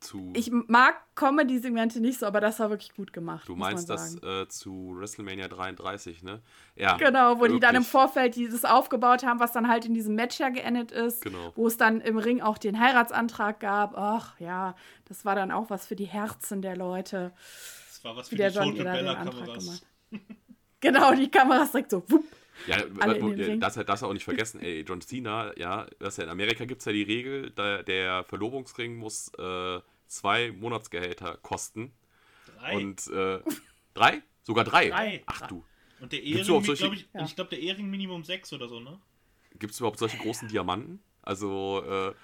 [0.00, 0.32] zu.
[0.34, 3.46] Ich mag Comedy-Segmente nicht so, aber das war wirklich gut gemacht.
[3.48, 6.40] Du meinst das äh, zu WrestleMania 33, ne?
[6.74, 6.96] Ja.
[6.96, 7.54] Genau, wo wirklich.
[7.54, 10.90] die dann im Vorfeld dieses aufgebaut haben, was dann halt in diesem Match ja geendet
[10.92, 11.22] ist.
[11.22, 11.52] Genau.
[11.54, 13.96] Wo es dann im Ring auch den Heiratsantrag gab.
[13.96, 14.74] Ach ja,
[15.06, 17.32] das war dann auch was für die Herzen der Leute.
[17.88, 19.82] Das war was für Wie die John Bella-Kameras.
[20.80, 22.24] genau, die Kameras direkt so, wupp.
[22.66, 22.82] Ja,
[23.56, 26.84] das, das auch nicht vergessen, ey, John Cena, ja, das ja in Amerika gibt es
[26.84, 31.92] ja die Regel, der, der Verlobungsring muss äh, zwei Monatsgehälter kosten.
[32.58, 32.76] Drei.
[32.76, 33.40] Und äh,
[33.94, 34.22] drei?
[34.42, 34.88] Sogar drei?
[34.88, 35.22] Drei.
[35.26, 35.64] Ach du.
[36.00, 37.24] Und der Ehering, glaube ich, ja.
[37.24, 38.98] ich glaube, der Ehering Minimum sechs oder so, ne?
[39.58, 41.02] Gibt es überhaupt solche großen Diamanten?
[41.22, 42.14] Also, äh,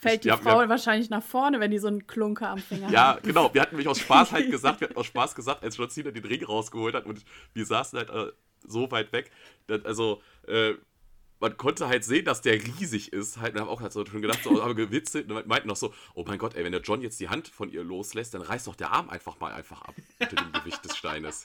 [0.00, 2.90] fällt die ja, Frau ja, wahrscheinlich nach vorne, wenn die so einen Klunker am Finger
[2.90, 3.16] ja, hat.
[3.16, 3.52] Ja, genau.
[3.52, 6.10] Wir hatten mich aus Spaß halt gesagt, wir hatten aus Spaß gesagt, als John Cena
[6.10, 7.24] den Ring rausgeholt hat und
[7.54, 8.32] wir saßen halt äh,
[8.64, 9.30] so weit weg.
[9.66, 10.74] Dass, also, äh,
[11.40, 13.38] man konnte halt sehen, dass der riesig ist.
[13.38, 15.92] Halt, und haben auch halt so schon gedacht, so, aber gewitzelt und meinten noch so,
[16.14, 18.66] oh mein Gott, ey, wenn der John jetzt die Hand von ihr loslässt, dann reißt
[18.66, 21.44] doch der Arm einfach mal einfach ab unter dem Gewicht des Steines.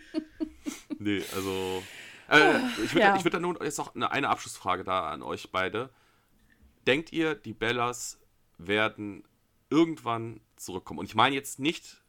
[0.98, 1.82] nee, also.
[2.28, 3.24] Äh, ich würde ja.
[3.24, 5.90] würd dann nun jetzt noch eine, eine Abschlussfrage da an euch beide.
[6.86, 8.18] Denkt ihr, die Bellas
[8.58, 9.24] werden
[9.70, 11.00] irgendwann zurückkommen?
[11.00, 12.02] Und ich meine jetzt nicht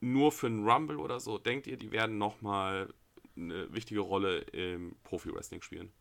[0.00, 1.38] nur für einen Rumble oder so.
[1.38, 2.92] Denkt ihr, die werden nochmal
[3.36, 5.92] eine wichtige Rolle im Profi-Wrestling spielen?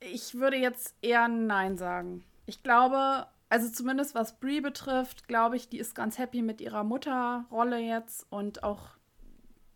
[0.00, 2.24] Ich würde jetzt eher Nein sagen.
[2.46, 6.84] Ich glaube, also zumindest was Brie betrifft, glaube ich, die ist ganz happy mit ihrer
[6.84, 8.90] Mutterrolle jetzt und auch,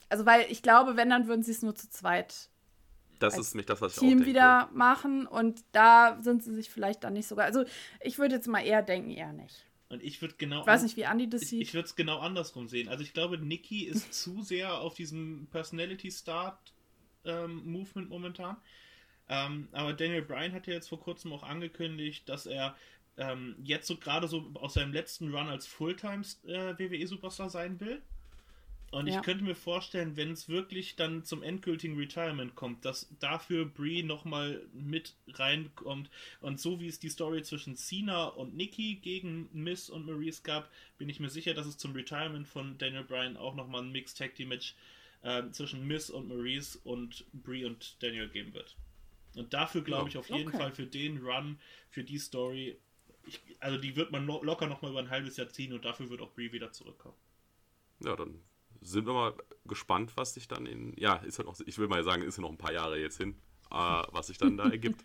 [0.08, 2.50] also weil ich glaube, wenn, dann würden sie es nur zu zweit
[3.20, 7.04] das ist nicht das, was ich Team wieder machen und da sind sie sich vielleicht
[7.04, 7.44] dann nicht sogar.
[7.44, 7.64] Also
[8.00, 9.66] ich würde jetzt mal eher denken, eher nicht.
[9.90, 10.60] Und ich würde genau.
[10.60, 11.62] Ich weiß nicht, wie Andy das ich, sieht.
[11.62, 12.88] Ich würde es genau andersrum sehen.
[12.88, 16.72] Also ich glaube, Nikki ist zu sehr auf diesem Personality Start
[17.24, 18.56] ähm, Movement momentan.
[19.28, 22.76] Ähm, aber Daniel Bryan hat ja jetzt vor kurzem auch angekündigt, dass er
[23.16, 27.80] ähm, jetzt so gerade so aus seinem letzten Run als Fulltime äh, WWE Superstar sein
[27.80, 28.00] will.
[28.90, 29.16] Und ja.
[29.16, 34.02] ich könnte mir vorstellen, wenn es wirklich dann zum endgültigen Retirement kommt, dass dafür Brie
[34.02, 36.10] nochmal mit reinkommt.
[36.40, 40.68] Und so wie es die Story zwischen Cena und Nikki gegen Miss und Maurice gab,
[40.98, 44.18] bin ich mir sicher, dass es zum Retirement von Daniel Bryan auch nochmal ein Mixed
[44.18, 44.74] Tag Team Match
[45.22, 48.76] äh, zwischen Miss und Maurice und Brie und Daniel geben wird.
[49.36, 50.58] Und dafür glaube ich auf jeden okay.
[50.58, 51.60] Fall für den Run,
[51.90, 52.76] für die Story,
[53.24, 56.10] ich, also die wird man lo locker nochmal über ein halbes Jahr ziehen und dafür
[56.10, 57.14] wird auch Brie wieder zurückkommen.
[58.00, 58.40] Ja, dann
[58.80, 59.34] sind wir mal
[59.66, 62.42] gespannt, was sich dann in, ja, ist halt noch, ich will mal sagen, ist ja
[62.42, 63.36] noch ein paar Jahre jetzt hin,
[63.70, 65.04] äh, was sich dann da ergibt.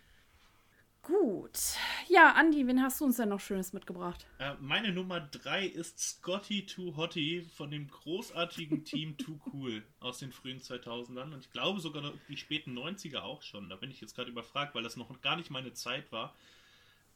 [1.06, 1.60] Gut.
[2.08, 4.26] Ja, Andi, wen hast du uns denn noch Schönes mitgebracht?
[4.40, 10.18] Äh, meine Nummer 3 ist Scotty Too Hottie von dem großartigen Team Too Cool aus
[10.18, 13.70] den frühen 2000ern und ich glaube sogar noch die späten 90er auch schon.
[13.70, 16.34] Da bin ich jetzt gerade überfragt, weil das noch gar nicht meine Zeit war.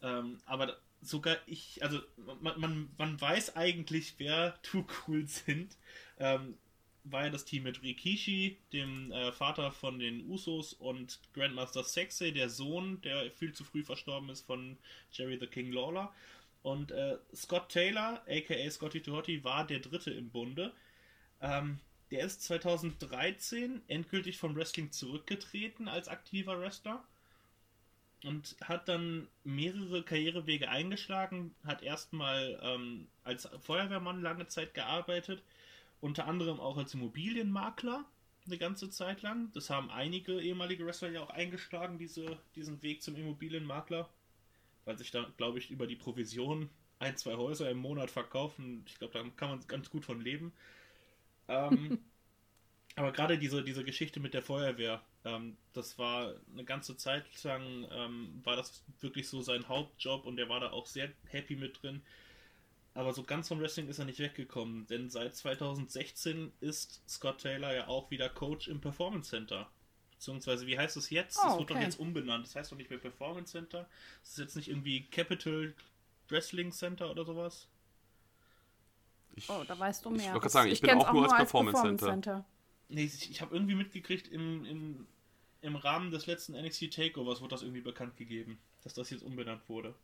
[0.04, 2.00] Ähm, aber sogar ich, also
[2.42, 5.78] man, man, man weiß eigentlich, wer Too Cool sind
[6.20, 6.58] ähm,
[7.06, 12.32] war ja das Team mit Rikishi, dem äh, Vater von den Usos, und Grandmaster Sexay,
[12.32, 14.78] der Sohn, der viel zu früh verstorben ist von
[15.12, 16.14] Jerry the King Lawler.
[16.62, 20.74] Und äh, Scott Taylor, aka Scotty Tuhoti, war der Dritte im Bunde.
[21.42, 21.80] Ähm,
[22.12, 27.04] der ist 2013 endgültig vom Wrestling zurückgetreten als aktiver Wrestler
[28.24, 35.44] und hat dann mehrere Karrierewege eingeschlagen, hat erstmal ähm, als Feuerwehrmann lange Zeit gearbeitet,
[36.02, 38.06] unter anderem auch als Immobilienmakler
[38.46, 39.52] eine ganze Zeit lang.
[39.54, 44.10] Das haben einige ehemalige Wrestler ja auch eingeschlagen, diese, diesen Weg zum Immobilienmakler,
[44.86, 48.84] weil sich da, glaube ich, über die Provision ein, zwei Häuser im Monat verkaufen.
[48.88, 50.52] Ich glaube, da kann man ganz gut von leben.
[51.48, 52.00] Ähm,
[52.96, 57.88] aber gerade diese, diese Geschichte mit der Feuerwehr, ähm, das war eine ganze Zeit lang,
[57.92, 61.82] ähm, war das wirklich so sein Hauptjob und er war da auch sehr happy mit
[61.82, 62.02] drin.
[62.94, 67.74] Aber so ganz vom Wrestling ist er nicht weggekommen, denn seit 2016 ist Scott Taylor
[67.74, 69.70] ja auch wieder Coach im Performance Center.
[70.12, 71.38] Beziehungsweise, wie heißt es jetzt?
[71.38, 72.46] Es oh, wird doch jetzt umbenannt.
[72.46, 73.88] Das heißt doch nicht mehr Performance Center.
[74.22, 75.74] Das ist jetzt nicht irgendwie Capital
[76.28, 77.70] Wrestling Center oder sowas.
[79.36, 80.28] Ich, oh, da weißt du mehr.
[80.28, 82.34] Ich wollte sagen, ich, ich bin auch nur als Performance, Performance Center.
[82.34, 82.46] Center.
[82.90, 85.08] Nee, ich, ich habe irgendwie mitgekriegt, im, im,
[85.62, 89.68] im Rahmen des letzten NXT Takeovers wurde das irgendwie bekannt gegeben, dass das jetzt umbenannt
[89.70, 89.96] wurde.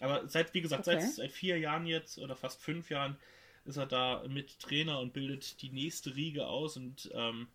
[0.00, 1.00] Aber seit, wie gesagt, okay.
[1.00, 3.16] seit, seit vier Jahren jetzt oder fast fünf Jahren
[3.64, 6.76] ist er da mit Trainer und bildet die nächste Riege aus.
[6.76, 7.48] Und ähm,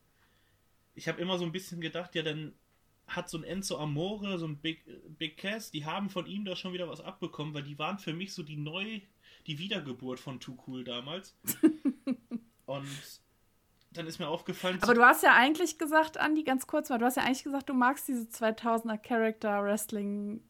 [0.96, 2.54] ich habe immer so ein bisschen gedacht, ja, dann
[3.08, 4.86] hat so ein Enzo Amore, so ein Big,
[5.18, 8.14] Big Cass, die haben von ihm da schon wieder was abbekommen, weil die waren für
[8.14, 9.02] mich so die neu,
[9.48, 11.36] die Wiedergeburt von Too Cool damals.
[12.66, 13.22] und
[13.94, 14.80] dann ist mir aufgefallen.
[14.82, 17.70] Aber du hast ja eigentlich gesagt, Andi, ganz kurz mal, du hast ja eigentlich gesagt,
[17.70, 20.42] du magst diese 2000er Character Wrestling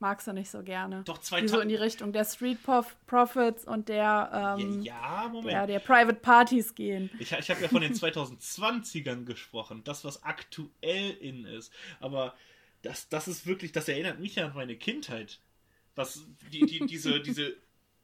[0.00, 1.02] magst du nicht so gerne.
[1.04, 1.42] Doch, 2000.
[1.42, 5.50] Die so in die Richtung der Street Prof Profits und der, ähm, ja, Moment.
[5.50, 7.10] der, der Private Parties gehen.
[7.18, 11.72] Ich, ich habe ja von den 2020ern gesprochen, das, was aktuell in ist.
[12.00, 12.34] Aber
[12.82, 15.40] das, das ist wirklich, das erinnert mich an meine Kindheit.
[15.94, 17.56] Was, die, die, diese, diese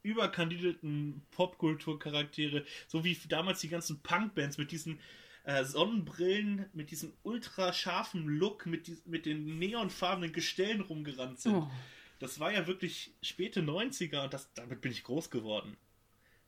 [0.05, 4.99] überkandidelten Popkulturcharaktere, so wie damals die ganzen Punkbands mit diesen
[5.43, 11.55] äh, Sonnenbrillen, mit diesem ultra scharfen Look, mit, die, mit den neonfarbenen Gestellen rumgerannt sind.
[11.55, 11.71] Oh.
[12.19, 15.75] Das war ja wirklich späte 90er und das, damit bin ich groß geworden.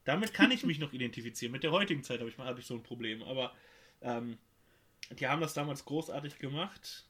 [0.03, 1.51] Damit kann ich mich noch identifizieren.
[1.51, 3.23] Mit der heutigen Zeit habe ich, hab ich so ein Problem.
[3.23, 3.53] Aber
[4.01, 4.37] ähm,
[5.11, 7.07] die haben das damals großartig gemacht.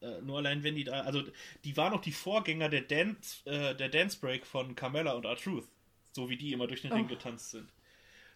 [0.00, 1.00] Äh, nur allein, wenn die da.
[1.02, 1.22] Also,
[1.64, 5.68] die waren noch die Vorgänger der Dance, äh, der Dance Break von Carmella und R-Truth.
[6.14, 7.08] So wie die immer durch den Ring Oh.
[7.08, 7.68] getanzt sind.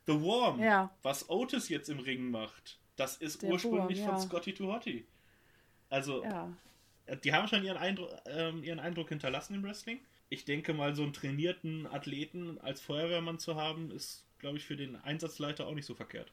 [0.07, 0.91] The Worm, Ja.
[1.03, 4.19] was Otis jetzt im Ring macht, das ist Der ursprünglich von ja.
[4.19, 5.07] Scotty to Hotty.
[5.91, 6.53] Also, Ja.
[7.23, 10.01] die haben schon ihren Eindruck, ähm, ihren Eindruck hinterlassen im Wrestling.
[10.29, 14.77] Ich denke mal, so einen trainierten Athleten als Feuerwehrmann zu haben, ist, glaube ich, für
[14.77, 16.33] den Einsatzleiter auch nicht so verkehrt.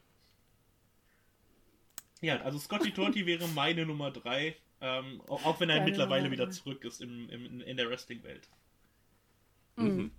[2.22, 6.32] Ja, also Scotty Torti wäre meine Nummer 3, ähm, auch, wenn er Deine mittlerweile Nummer
[6.32, 8.48] wieder zurück ist im, im, in der Wrestling-Welt.
[9.76, 10.10] Mhm.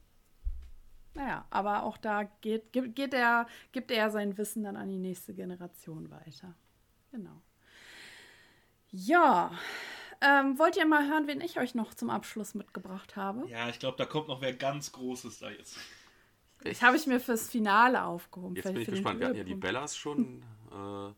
[1.17, 4.99] Naja, aber auch da geht, gibt, geht er, gibt er sein Wissen dann an die
[4.99, 6.53] nächste Generation weiter.
[7.11, 7.41] Genau.
[8.91, 9.51] Ja.
[10.21, 13.47] Ähm, wollt ihr mal hören, wen ich euch noch zum Abschluss mitgebracht habe?
[13.49, 15.77] Ja, ich glaube, da kommt noch wer ganz Großes da jetzt.
[16.63, 18.55] Das habe ich mir fürs Finale aufgehoben.
[18.55, 19.19] Jetzt bin ich gespannt.
[19.19, 19.53] Wir hatten ja die.
[19.55, 20.41] Bellas schon.
[20.71, 21.13] Äh, wer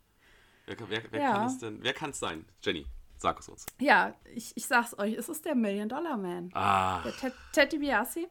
[0.89, 1.32] wer, wer Ja.
[1.34, 1.80] kann es denn?
[1.82, 2.45] Wer kann es sein?
[2.62, 2.86] Jenny,
[3.18, 3.66] sag es uns.
[3.80, 6.50] Ja, ich, ich sag's euch, es ist der Million Dollar Man.
[6.54, 8.28] Ah, Der Ted, Ted DiBiase.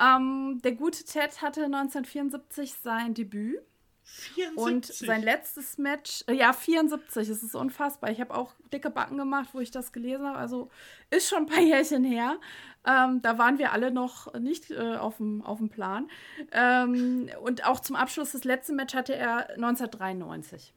[0.00, 3.60] Ähm, der gute Ted hatte 1974 sein Debüt
[4.02, 4.56] 74.
[4.56, 8.10] und sein letztes Match, äh, ja 74, es ist unfassbar.
[8.10, 10.38] Ich habe auch dicke Backen gemacht, wo ich das gelesen habe.
[10.38, 10.70] Also
[11.10, 12.38] ist schon ein paar Jährchen her.
[12.84, 16.08] Ähm, da waren wir alle noch nicht äh, auf dem Plan.
[16.50, 20.72] Ähm, und auch zum Abschluss das letzte Match hatte er 1993.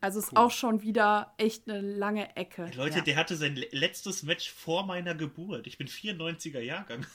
[0.00, 0.38] Also ist Cool.
[0.38, 2.70] auch schon wieder echt eine lange Ecke.
[2.76, 3.04] Leute, ja.
[3.04, 5.66] der hatte sein le- letztes Match vor meiner Geburt.
[5.66, 7.06] Ich bin 94er Jahrgang.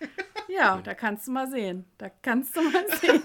[0.48, 1.84] Ja, da kannst du mal sehen.
[1.98, 3.22] Da kannst du mal sehen.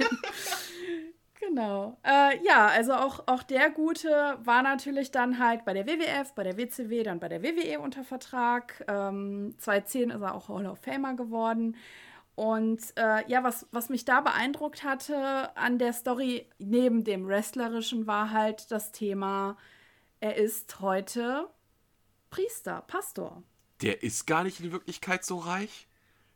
[1.40, 1.98] genau.
[2.04, 6.44] Äh, ja, also auch, auch der Gute war natürlich dann halt bei der WWF, bei
[6.44, 8.84] der WCW, dann bei der WWE unter Vertrag.
[8.88, 11.76] Ähm, 2010 ist er auch Hall of Famer geworden.
[12.36, 18.08] Und äh, ja, was, was mich da beeindruckt hatte an der Story neben dem Wrestlerischen
[18.08, 19.56] war halt das Thema,
[20.20, 21.48] er ist heute
[22.32, 23.44] Priester, Pastor.
[23.82, 25.88] der ist gar nicht in Wirklichkeit so reich.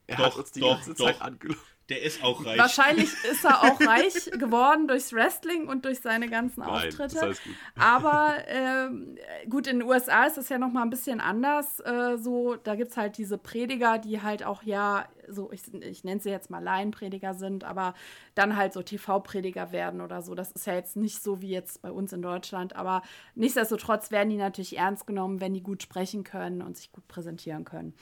[0.08, 1.06] Er Doch, hat uns die doch, ganze doch.
[1.06, 1.62] Zeit angelogen.
[1.90, 2.58] Der ist auch reich.
[2.58, 7.22] Wahrscheinlich ist er auch reich geworden durchs Wrestling und durch seine ganzen Nein, Auftritte.
[7.22, 7.54] alles gut.
[7.78, 9.18] Aber ähm,
[9.50, 11.80] gut, in den USA ist es ja noch mal ein bisschen anders.
[11.80, 16.04] Äh, so, da gibt es halt diese Prediger, die halt auch ja, so ich, ich
[16.04, 17.94] nenne sie jetzt mal Laienprediger sind, aber
[18.36, 20.36] dann halt so TV-Prediger werden oder so.
[20.36, 22.76] Das ist ja jetzt nicht so wie jetzt bei uns in Deutschland.
[22.76, 23.02] Aber
[23.36, 27.66] nichtsdestotrotz werden die natürlich ernst genommen, wenn die gut sprechen können und sich gut präsentieren
[27.66, 27.94] können.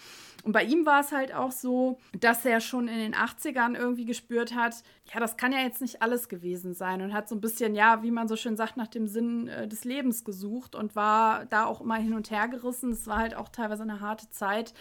[0.44, 4.06] Und bei ihm war es halt auch so, dass er schon in den 80ern irgendwie
[4.06, 7.42] gespürt hat, ja, das kann ja jetzt nicht alles gewesen sein und hat so ein
[7.42, 10.96] bisschen, ja, wie man so schön sagt, nach dem Sinn äh, des Lebens gesucht und
[10.96, 12.92] war da auch immer hin und her gerissen.
[12.92, 14.74] Es war halt auch teilweise eine harte Zeit,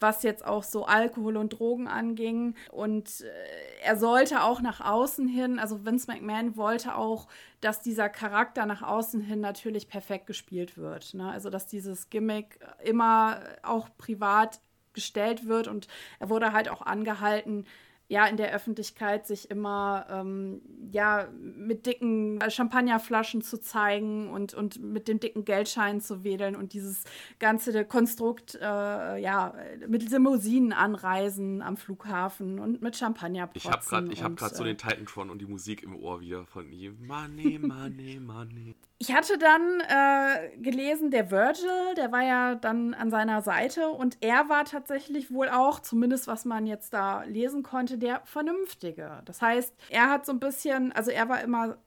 [0.00, 2.54] was jetzt auch so Alkohol und Drogen anging.
[2.70, 7.28] Und äh, er sollte auch nach außen hin, also Vince McMahon wollte auch,
[7.60, 11.14] dass dieser Charakter nach außen hin natürlich perfekt gespielt wird.
[11.14, 11.30] Ne?
[11.30, 14.60] Also, dass dieses Gimmick immer auch privat
[14.92, 15.86] gestellt wird und
[16.18, 17.66] er wurde halt auch angehalten,
[18.10, 24.82] ja, in der Öffentlichkeit sich immer ähm, ja, mit dicken Champagnerflaschen zu zeigen und, und
[24.82, 27.04] mit dem dicken Geldschein zu wedeln und dieses
[27.38, 29.54] ganze Konstrukt, äh, ja,
[29.86, 34.66] mit Limousinen anreisen am Flughafen und mit Champagner Ich habe gerade hab grad so äh,
[34.66, 37.06] den Titantron und die Musik im Ohr wieder von ihm.
[37.06, 38.74] Money, money, money.
[39.02, 44.18] Ich hatte dann äh, gelesen, der Virgil, der war ja dann an seiner Seite und
[44.20, 49.22] er war tatsächlich wohl auch, zumindest was man jetzt da lesen konnte, der Vernünftige.
[49.24, 51.78] Das heißt, er hat so ein bisschen, also er war immer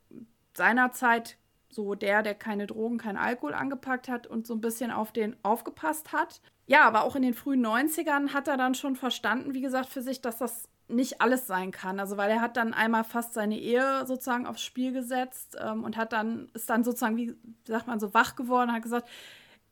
[0.54, 1.38] seinerzeit
[1.70, 5.36] so der, der keine Drogen, kein Alkohol angepackt hat und so ein bisschen auf den
[5.44, 6.42] aufgepasst hat.
[6.68, 10.02] Ja, aber auch in den frühen 90ern hat er dann schon verstanden, wie gesagt, für
[10.02, 12.00] sich, dass das nicht alles sein kann.
[12.00, 15.98] Also weil er hat dann einmal fast seine Ehe sozusagen aufs Spiel gesetzt ähm, und
[15.98, 17.36] hat dann, ist dann sozusagen, wie
[17.68, 19.10] sagt man, so wach geworden, hat gesagt,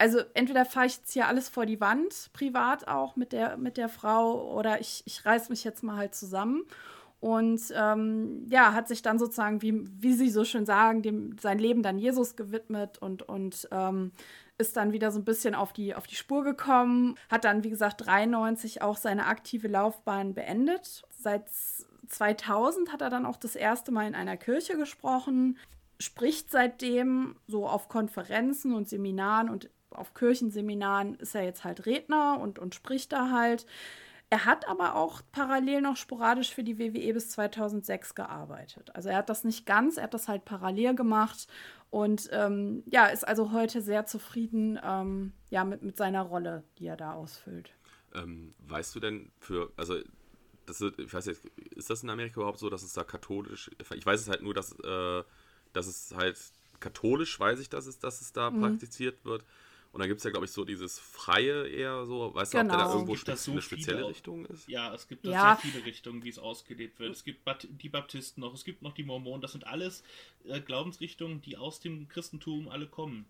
[0.01, 3.77] also entweder fahre ich jetzt hier alles vor die Wand, privat auch mit der, mit
[3.77, 6.63] der Frau, oder ich, ich reiß mich jetzt mal halt zusammen.
[7.19, 11.59] Und ähm, ja, hat sich dann sozusagen, wie, wie sie so schön sagen, dem, sein
[11.59, 14.11] Leben dann Jesus gewidmet und, und ähm,
[14.57, 17.69] ist dann wieder so ein bisschen auf die, auf die Spur gekommen, hat dann, wie
[17.69, 21.03] gesagt, 93 auch seine aktive Laufbahn beendet.
[21.11, 21.43] Seit
[22.07, 25.59] 2000 hat er dann auch das erste Mal in einer Kirche gesprochen,
[25.99, 32.39] spricht seitdem so auf Konferenzen und Seminaren und auf Kirchenseminaren ist er jetzt halt Redner
[32.39, 33.65] und, und spricht da halt.
[34.29, 38.89] Er hat aber auch parallel noch sporadisch für die WWE bis 2006 gearbeitet.
[38.95, 41.47] Also er hat das nicht ganz, er hat das halt parallel gemacht
[41.89, 46.87] und ähm, ja, ist also heute sehr zufrieden ähm, ja, mit, mit seiner Rolle, die
[46.87, 47.73] er da ausfüllt.
[48.13, 49.95] Ähm, weißt du denn für, also
[50.65, 51.41] das ist, ich weiß nicht,
[51.75, 54.53] ist das in Amerika überhaupt so, dass es da katholisch, ich weiß es halt nur,
[54.53, 55.23] dass, äh,
[55.73, 56.37] dass es halt
[56.79, 58.61] katholisch, weiß ich, dass es, dass es da mhm.
[58.61, 59.43] praktiziert wird.
[59.91, 62.63] Und dann gibt es ja, glaube ich, so dieses Freie eher so, weißt genau.
[62.63, 62.93] du, ob da genau.
[62.95, 64.69] irgendwo spe so eine spezielle Richtung ist?
[64.69, 65.57] Ja, es gibt ja.
[65.57, 67.11] sehr viele Richtungen, wie es ausgelebt wird.
[67.11, 70.03] Es gibt die Baptisten noch, es gibt noch die Mormonen, das sind alles
[70.45, 73.25] äh, Glaubensrichtungen, die aus dem Christentum alle kommen.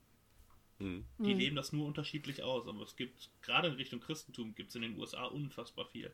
[0.77, 1.05] Mhm.
[1.17, 1.39] Die mhm.
[1.39, 4.83] leben das nur unterschiedlich aus, aber es gibt, gerade in Richtung Christentum, gibt es in
[4.83, 6.13] den USA unfassbar viel.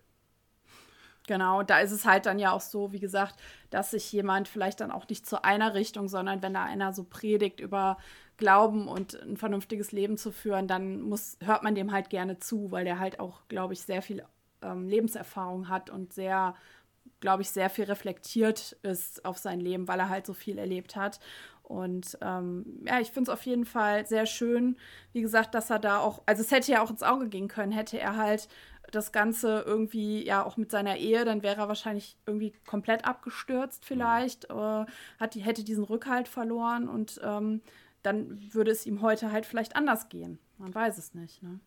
[1.27, 3.35] Genau, da ist es halt dann ja auch so, wie gesagt,
[3.69, 7.03] dass sich jemand vielleicht dann auch nicht zu einer Richtung, sondern wenn da einer so
[7.03, 7.97] predigt über
[8.37, 12.71] Glauben und ein vernünftiges Leben zu führen, dann muss, hört man dem halt gerne zu,
[12.71, 14.23] weil der halt auch, glaube ich, sehr viel
[14.61, 16.55] ähm, Lebenserfahrung hat und sehr,
[17.19, 20.95] glaube ich, sehr viel reflektiert ist auf sein Leben, weil er halt so viel erlebt
[20.95, 21.19] hat.
[21.63, 24.77] Und ähm, ja, ich finde es auf jeden Fall sehr schön,
[25.11, 27.73] wie gesagt, dass er da auch, also es hätte ja auch ins Auge gehen können,
[27.73, 28.47] hätte er halt
[28.91, 33.85] das Ganze irgendwie ja auch mit seiner Ehe, dann wäre er wahrscheinlich irgendwie komplett abgestürzt
[33.85, 34.85] vielleicht, äh,
[35.19, 37.61] hat, hätte diesen Rückhalt verloren und ähm,
[38.03, 40.39] dann würde es ihm heute halt vielleicht anders gehen.
[40.57, 41.43] Man weiß es nicht.
[41.43, 41.59] Ne?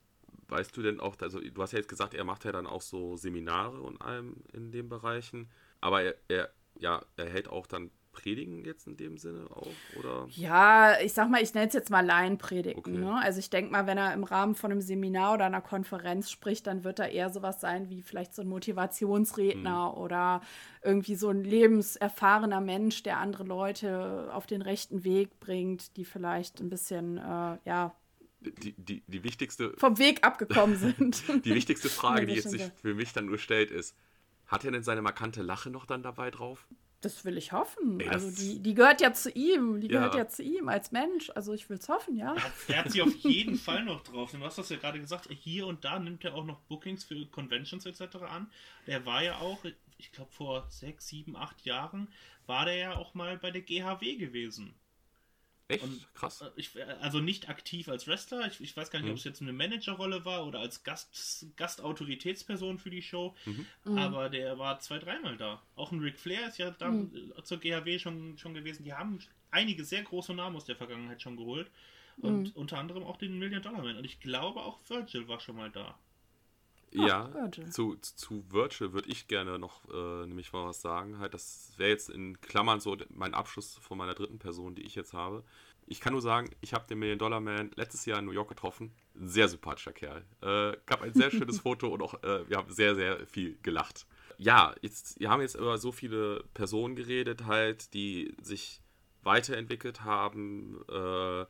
[0.49, 2.83] Weißt du denn auch, also du hast ja jetzt gesagt, er macht ja dann auch
[2.83, 5.49] so Seminare und allem in den Bereichen,
[5.81, 9.67] aber er, er ja, er hält auch dann Predigen jetzt in dem Sinne auch,
[9.99, 10.27] oder?
[10.31, 12.79] Ja, ich sag mal, ich nenne es jetzt mal Laienpredigen.
[12.79, 12.99] Okay.
[12.99, 13.21] Ne?
[13.23, 16.67] Also ich denke mal, wenn er im Rahmen von einem Seminar oder einer Konferenz spricht,
[16.67, 19.99] dann wird er eher sowas sein wie vielleicht so ein Motivationsredner hm.
[20.03, 20.43] oder
[20.83, 26.61] irgendwie so ein lebenserfahrener Mensch, der andere Leute auf den rechten Weg bringt, die vielleicht
[26.61, 27.95] ein bisschen, äh, ja,
[28.41, 29.75] die, die, die wichtigste.
[29.77, 31.23] Vom Weg abgekommen sind.
[31.45, 33.95] die wichtigste Frage, die jetzt sich für mich dann nur stellt, ist:
[34.47, 36.67] Hat er denn seine markante Lache noch dann dabei drauf?
[37.01, 37.99] Das will ich hoffen.
[38.01, 39.81] Ey, also die, die gehört ja zu ihm.
[39.81, 40.01] Die ja.
[40.01, 41.31] gehört ja zu ihm als Mensch.
[41.35, 42.35] Also ich will es hoffen, ja.
[42.69, 44.33] Er hat sie auf jeden Fall noch drauf.
[44.33, 47.25] Du hast das ja gerade gesagt, hier und da nimmt er auch noch Bookings für
[47.27, 48.17] Conventions etc.
[48.29, 48.51] an.
[48.87, 49.65] Der war ja auch,
[49.97, 52.09] ich glaube vor sechs, sieben, acht Jahren,
[52.47, 54.75] war der ja auch mal bei der GHW gewesen.
[55.71, 55.85] Echt?
[55.85, 56.41] Und, Krass.
[56.43, 58.47] Äh, ich, also nicht aktiv als Wrestler.
[58.47, 59.13] Ich, ich weiß gar nicht, mhm.
[59.13, 63.35] ob es jetzt eine Managerrolle war oder als Gast, Gastautoritätsperson für die Show.
[63.45, 63.67] Mhm.
[63.85, 63.99] mhm.
[63.99, 65.63] Aber der war zwei, dreimal da.
[65.77, 67.33] Auch ein Ric Flair ist ja da mhm.
[67.45, 68.85] zur GHW schon, schon gewesen.
[68.85, 69.19] Die haben
[69.51, 71.71] einige sehr große Namen aus der Vergangenheit schon geholt.
[72.19, 72.53] Und mhm.
[72.55, 73.97] unter anderem auch den Million Dollar Man.
[73.97, 75.99] Und ich glaube auch Virgil war schon mal da.
[76.93, 77.71] Ja, Virgil.
[77.71, 81.19] Zu, zu Virgil würde ich gerne noch äh, nämlich mal was sagen.
[81.19, 84.95] Halt, das wäre jetzt in Klammern so mein Abschluss von meiner dritten Person, die ich
[84.95, 85.45] jetzt habe.
[85.87, 88.49] Ich kann nur sagen, ich habe den Million Dollar Man letztes Jahr in New York
[88.49, 88.93] getroffen.
[89.15, 90.25] Sehr sympathischer Kerl.
[90.41, 94.07] Äh, gab ein sehr schönes Foto und auch äh, wir haben sehr, sehr viel gelacht.
[94.39, 98.81] Ja, jetzt, wir haben jetzt über so viele Personen geredet, halt, die sich
[99.23, 101.45] weiterentwickelt haben, äh,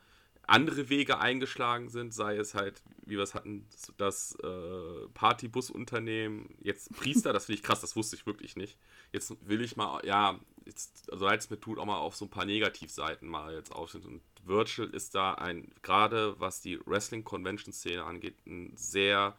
[0.51, 6.93] andere Wege eingeschlagen sind, sei es halt, wie wir es hatten, das äh, Partybusunternehmen, jetzt
[6.93, 8.77] Priester, das finde ich krass, das wusste ich wirklich nicht.
[9.13, 12.31] Jetzt will ich mal, ja, jetzt, also als mir tut, auch mal auf so ein
[12.31, 14.05] paar Negativseiten mal jetzt aufsehen.
[14.05, 19.37] Und Virtual ist da ein, gerade was die Wrestling-Convention-Szene angeht, ein sehr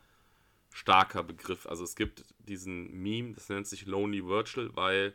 [0.71, 1.67] starker Begriff.
[1.67, 5.13] Also es gibt diesen Meme, das nennt sich Lonely Virtual, weil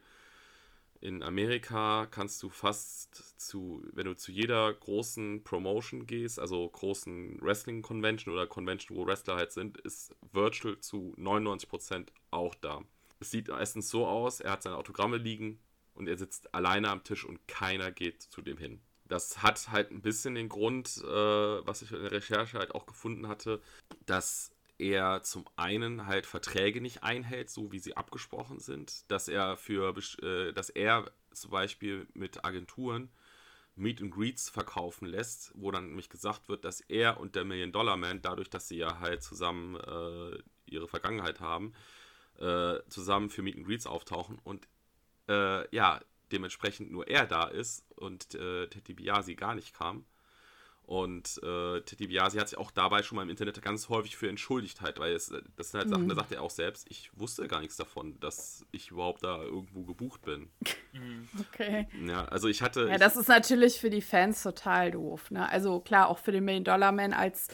[1.00, 7.40] in Amerika kannst du fast zu, wenn du zu jeder großen Promotion gehst, also großen
[7.40, 12.82] Wrestling-Convention oder Convention, wo Wrestler halt sind, ist Virtual zu 99% auch da.
[13.20, 15.58] Es sieht meistens so aus, er hat seine Autogramme liegen
[15.94, 18.80] und er sitzt alleine am Tisch und keiner geht zu dem hin.
[19.04, 22.86] Das hat halt ein bisschen den Grund, äh, was ich in der Recherche halt auch
[22.86, 23.62] gefunden hatte,
[24.04, 29.56] dass er zum einen halt Verträge nicht einhält, so wie sie abgesprochen sind, dass er
[29.56, 33.10] für, äh, dass er zum Beispiel mit Agenturen
[33.76, 37.72] Meet and Greets verkaufen lässt, wo dann nämlich gesagt wird, dass er und der Million
[37.72, 41.74] Dollar Man, dadurch, dass sie ja halt zusammen äh, ihre Vergangenheit haben,
[42.38, 44.66] äh, zusammen für Meet and Greets auftauchen und
[45.28, 46.00] äh, ja,
[46.32, 50.06] dementsprechend nur er da ist und äh, Teddy Biasi gar nicht kam.
[50.86, 54.28] Und äh, Teddy Biasi hat sich auch dabei schon mal im Internet ganz häufig für
[54.28, 56.10] entschuldigt halt, weil es, das sind halt Sachen, mhm.
[56.10, 59.82] da sagt er auch selbst, ich wusste gar nichts davon, dass ich überhaupt da irgendwo
[59.82, 60.48] gebucht bin.
[60.92, 61.28] Mhm.
[61.40, 61.88] Okay.
[62.06, 62.88] Ja, also ich hatte.
[62.88, 65.30] Ja, das ist natürlich für die Fans total doof.
[65.32, 65.50] Ne?
[65.50, 67.48] Also klar, auch für den Million-Dollar-Man als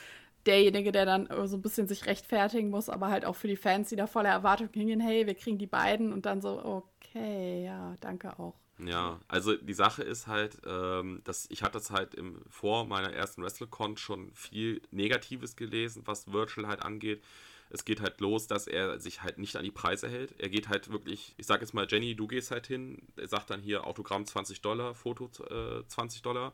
[0.45, 3.89] derjenige, der dann so ein bisschen sich rechtfertigen muss, aber halt auch für die Fans,
[3.89, 7.97] die da voller Erwartung hingehen, hey, wir kriegen die beiden und dann so, okay, ja,
[8.01, 8.62] danke auch.
[8.85, 13.13] Ja, also die Sache ist halt, ähm, dass ich hatte das halt im, vor meiner
[13.13, 17.23] ersten WrestleCon schon viel Negatives gelesen, was Virtual halt angeht.
[17.71, 20.35] Es geht halt los, dass er sich halt nicht an die Preise hält.
[20.39, 23.51] Er geht halt wirklich, ich sag jetzt mal, Jenny, du gehst halt hin, er sagt
[23.51, 26.53] dann hier Autogramm 20 Dollar, Foto äh, 20 Dollar.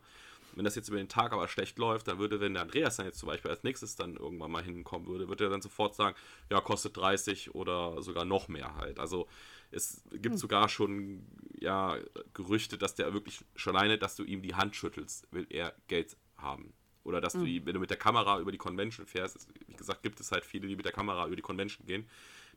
[0.55, 3.05] Wenn das jetzt über den Tag aber schlecht läuft, dann würde, wenn der Andreas dann
[3.05, 6.15] jetzt zum Beispiel als nächstes dann irgendwann mal hinkommen würde, würde er dann sofort sagen,
[6.49, 8.99] ja, kostet 30 oder sogar noch mehr halt.
[8.99, 9.27] Also
[9.71, 10.37] es gibt hm.
[10.37, 11.21] sogar schon
[11.59, 11.97] ja,
[12.33, 16.17] Gerüchte, dass der wirklich schon alleine, dass du ihm die Hand schüttelst, will er Geld
[16.37, 16.73] haben.
[17.03, 17.41] Oder dass hm.
[17.41, 20.31] du ihm, wenn du mit der Kamera über die Convention fährst, wie gesagt, gibt es
[20.31, 22.07] halt viele, die mit der Kamera über die Convention gehen,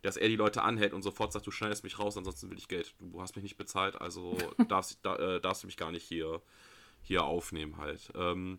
[0.02, 2.68] dass er die Leute anhält und sofort sagt, du schneidest mich raus, ansonsten will ich
[2.68, 2.94] Geld.
[2.98, 4.36] Du hast mich nicht bezahlt, also
[4.68, 6.42] darfst, da, äh, darfst du mich gar nicht hier,
[7.02, 8.12] hier aufnehmen halt.
[8.14, 8.58] Ähm,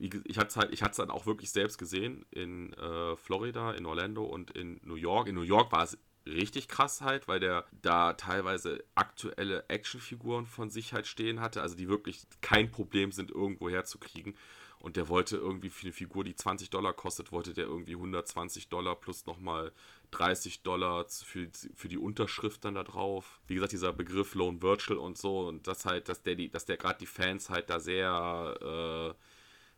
[0.00, 3.72] ich hatte es halt, ich hatte es dann auch wirklich selbst gesehen in äh, Florida,
[3.72, 5.26] in Orlando und in New York.
[5.26, 5.98] In New York war es
[6.28, 11.74] richtig krass halt, weil der da teilweise aktuelle Actionfiguren von sich halt stehen hatte, also
[11.74, 14.34] die wirklich kein Problem sind, irgendwo herzukriegen.
[14.80, 18.68] Und der wollte irgendwie für eine Figur, die 20 Dollar kostet, wollte der irgendwie 120
[18.68, 19.72] Dollar plus nochmal
[20.12, 23.40] 30 Dollar für, für die Unterschrift dann da drauf.
[23.48, 25.48] Wie gesagt, dieser Begriff Lone Virtual und so.
[25.48, 29.27] Und das halt, dass der, dass der gerade die Fans halt da sehr äh,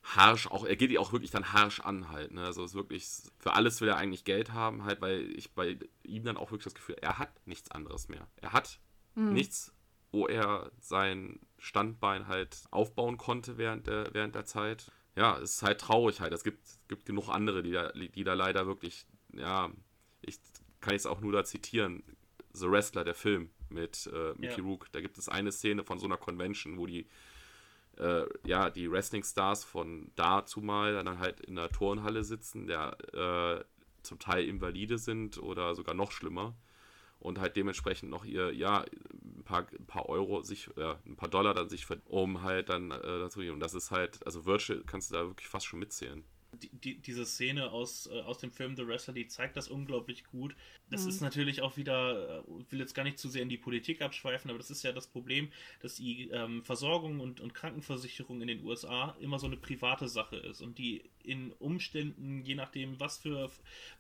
[0.03, 2.33] harsch, auch, er geht auch wirklich dann harsch an halt.
[2.33, 2.45] Ne?
[2.45, 3.07] Also es ist wirklich,
[3.39, 6.65] für alles will er eigentlich Geld haben, halt, weil ich bei ihm dann auch wirklich
[6.65, 8.27] das Gefühl, er hat nichts anderes mehr.
[8.37, 8.81] Er hat
[9.15, 9.33] mhm.
[9.33, 9.75] nichts,
[10.11, 14.91] wo er sein Standbein halt aufbauen konnte während der, während der Zeit.
[15.17, 16.33] Ja, es ist halt traurig halt.
[16.33, 19.71] Es gibt, gibt genug andere, die da, die da leider wirklich, ja,
[20.23, 20.39] ich
[20.81, 22.03] kann jetzt auch nur da zitieren,
[22.53, 24.65] The Wrestler, der Film mit äh, Mickey ja.
[24.65, 24.91] Rook.
[24.93, 27.07] Da gibt es eine Szene von so einer Convention, wo die
[28.01, 33.65] äh, ja, die Wrestling-Stars von da zumal dann halt in der Turnhalle sitzen, der äh,
[34.03, 36.55] zum Teil Invalide sind oder sogar noch schlimmer
[37.19, 38.85] und halt dementsprechend noch ihr, ja,
[39.23, 42.91] ein paar, ein paar Euro sich, äh, ein paar Dollar dann sich, um halt dann
[42.91, 46.25] äh, dazu Und das ist halt, also Virtual kannst du da wirklich fast schon mitzählen
[46.53, 50.55] die, diese Szene aus, äh, aus dem Film The Wrestler, die zeigt das unglaublich gut.
[50.91, 51.09] Das mhm.
[51.09, 54.03] ist natürlich auch wieder, ich äh, will jetzt gar nicht zu sehr in die Politik
[54.03, 58.49] abschweifen, aber das ist ja das Problem, dass die ähm, Versorgung und, und Krankenversicherung in
[58.49, 63.19] den USA immer so eine private Sache ist und die in Umständen, je nachdem, was
[63.19, 63.51] für,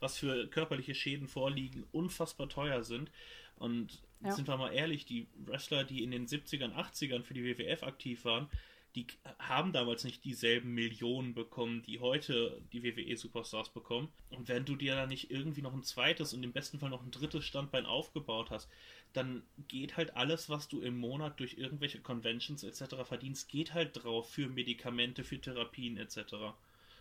[0.00, 3.10] was für körperliche Schäden vorliegen, unfassbar teuer sind.
[3.56, 4.32] Und ja.
[4.32, 8.24] sind wir mal ehrlich, die Wrestler, die in den 70ern, 80ern für die WWF aktiv
[8.24, 8.48] waren,
[8.96, 9.06] die
[9.38, 14.08] haben damals nicht dieselben Millionen bekommen, die heute die WWE-Superstars bekommen.
[14.30, 17.02] Und wenn du dir da nicht irgendwie noch ein zweites und im besten Fall noch
[17.02, 18.68] ein drittes Standbein aufgebaut hast,
[19.12, 22.96] dann geht halt alles, was du im Monat durch irgendwelche Conventions etc.
[23.04, 26.16] verdienst, geht halt drauf für Medikamente, für Therapien etc.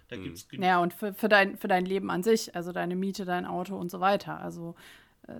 [0.09, 0.23] Da hm.
[0.23, 3.45] gibt's ja, und für, für, dein, für dein Leben an sich, also deine Miete, dein
[3.45, 4.39] Auto und so weiter.
[4.39, 4.75] Also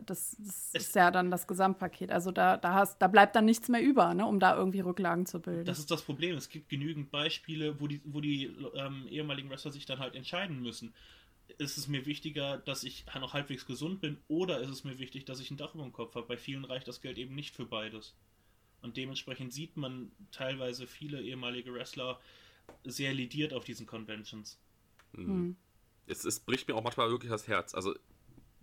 [0.05, 2.11] das, das ist ja dann das Gesamtpaket.
[2.11, 5.25] Also da, da, hast, da bleibt dann nichts mehr über, ne, um da irgendwie Rücklagen
[5.25, 5.65] zu bilden.
[5.65, 6.35] Das ist das Problem.
[6.35, 10.61] Es gibt genügend Beispiele, wo die, wo die ähm, ehemaligen Wrestler sich dann halt entscheiden
[10.61, 10.93] müssen.
[11.57, 15.25] Ist es mir wichtiger, dass ich noch halbwegs gesund bin oder ist es mir wichtig,
[15.25, 16.27] dass ich ein Dach über dem Kopf habe?
[16.27, 18.15] Bei vielen reicht das Geld eben nicht für beides.
[18.81, 22.19] Und dementsprechend sieht man teilweise viele ehemalige Wrestler
[22.85, 24.59] sehr lidiert auf diesen Conventions.
[25.13, 25.55] Mhm.
[26.05, 27.73] Es, es bricht mir auch manchmal wirklich das Herz.
[27.73, 27.95] Also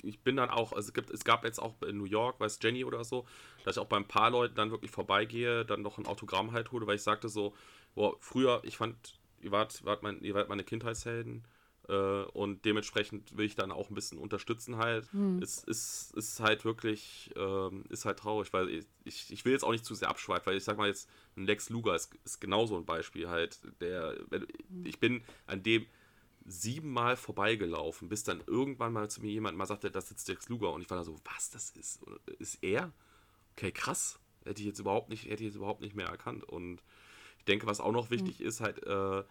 [0.03, 2.59] ich bin dann auch, also es, gibt, es gab jetzt auch in New York, weiß
[2.62, 3.26] Jenny oder so,
[3.64, 6.72] dass ich auch bei ein paar Leuten dann wirklich vorbeigehe, dann noch ein Autogramm halt
[6.72, 7.55] hole, weil ich sagte so,
[7.94, 8.97] boah, früher, ich fand,
[9.40, 11.44] ihr wart, wart, mein, ihr wart meine Kindheitshelden
[11.88, 15.11] äh, und dementsprechend will ich dann auch ein bisschen unterstützen halt.
[15.12, 15.40] Hm.
[15.42, 19.64] Es ist, ist halt wirklich, ähm, ist halt traurig, weil ich, ich, ich will jetzt
[19.64, 22.40] auch nicht zu sehr abschweifen, weil ich sag mal jetzt, ein Lex Luger ist, ist
[22.40, 24.47] genauso ein Beispiel halt, der, hm.
[24.84, 25.86] ich bin an dem,
[26.47, 30.72] siebenmal vorbeigelaufen, bis dann irgendwann mal zu mir jemand mal sagte, das ist Lex Luger.
[30.72, 32.01] Und ich war da so, was das ist?
[32.38, 32.92] Ist er?
[33.53, 34.18] Okay, krass.
[34.44, 36.44] Hätte ich jetzt überhaupt nicht, hätte ich jetzt überhaupt nicht mehr erkannt.
[36.44, 36.82] Und
[37.38, 38.47] ich denke, was auch noch wichtig mhm.
[38.47, 39.24] ist, halt, äh,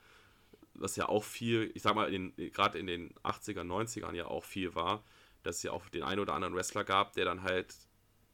[0.74, 4.76] was ja auch viel, ich sag mal, gerade in den 80er, 90ern ja auch viel
[4.76, 5.04] war,
[5.44, 7.74] dass es ja auch den einen oder anderen Wrestler gab, der dann halt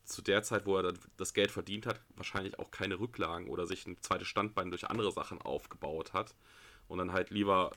[0.06, 3.86] zu der Zeit, wo er das Geld verdient hat, wahrscheinlich auch keine Rücklagen oder sich
[3.86, 6.34] ein zweites Standbein durch andere Sachen aufgebaut hat
[6.88, 7.72] und dann halt lieber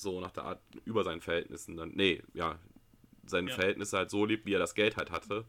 [0.00, 2.58] so nach der Art über seinen Verhältnissen dann, nee, ja,
[3.26, 3.54] seine ja.
[3.54, 5.44] Verhältnisse halt so lebt, wie er das Geld halt hatte.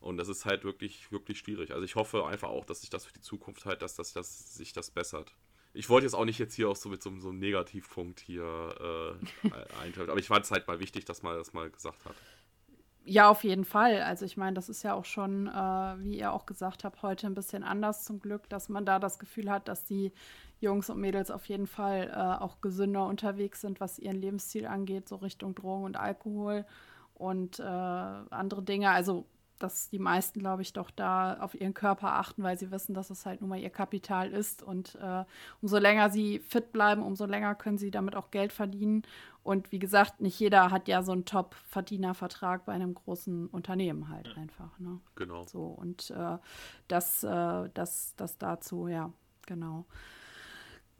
[0.00, 1.72] Und das ist halt wirklich, wirklich schwierig.
[1.72, 4.54] Also ich hoffe einfach auch, dass sich das für die Zukunft halt, dass, dass, dass
[4.54, 5.34] sich das bessert.
[5.72, 9.16] ich wollte jetzt auch nicht jetzt hier auch so mit so, so einem Negativpunkt hier
[9.44, 9.48] äh,
[9.82, 12.14] einteilen, aber ich fand es halt mal wichtig, dass man das mal gesagt hat.
[13.08, 14.02] Ja, auf jeden Fall.
[14.02, 17.28] Also ich meine, das ist ja auch schon, äh, wie ihr auch gesagt habt, heute
[17.28, 20.12] ein bisschen anders zum Glück, dass man da das Gefühl hat, dass die
[20.60, 25.08] Jungs und Mädels auf jeden Fall äh, auch gesünder unterwegs sind, was ihren Lebensstil angeht,
[25.08, 26.64] so Richtung Drogen und Alkohol
[27.14, 28.90] und äh, andere Dinge.
[28.90, 29.26] Also
[29.58, 33.10] dass die meisten, glaube ich, doch da auf ihren Körper achten, weil sie wissen, dass
[33.10, 34.62] es halt nun mal ihr Kapital ist.
[34.62, 35.24] Und äh,
[35.62, 39.02] umso länger sie fit bleiben, umso länger können sie damit auch Geld verdienen.
[39.42, 44.28] Und wie gesagt, nicht jeder hat ja so einen Top-Verdienervertrag bei einem großen Unternehmen halt
[44.28, 44.34] ja.
[44.42, 44.78] einfach.
[44.78, 45.00] Ne?
[45.14, 45.44] Genau.
[45.46, 46.38] So, und äh,
[46.88, 49.12] das, äh, das, das dazu, ja,
[49.46, 49.86] genau.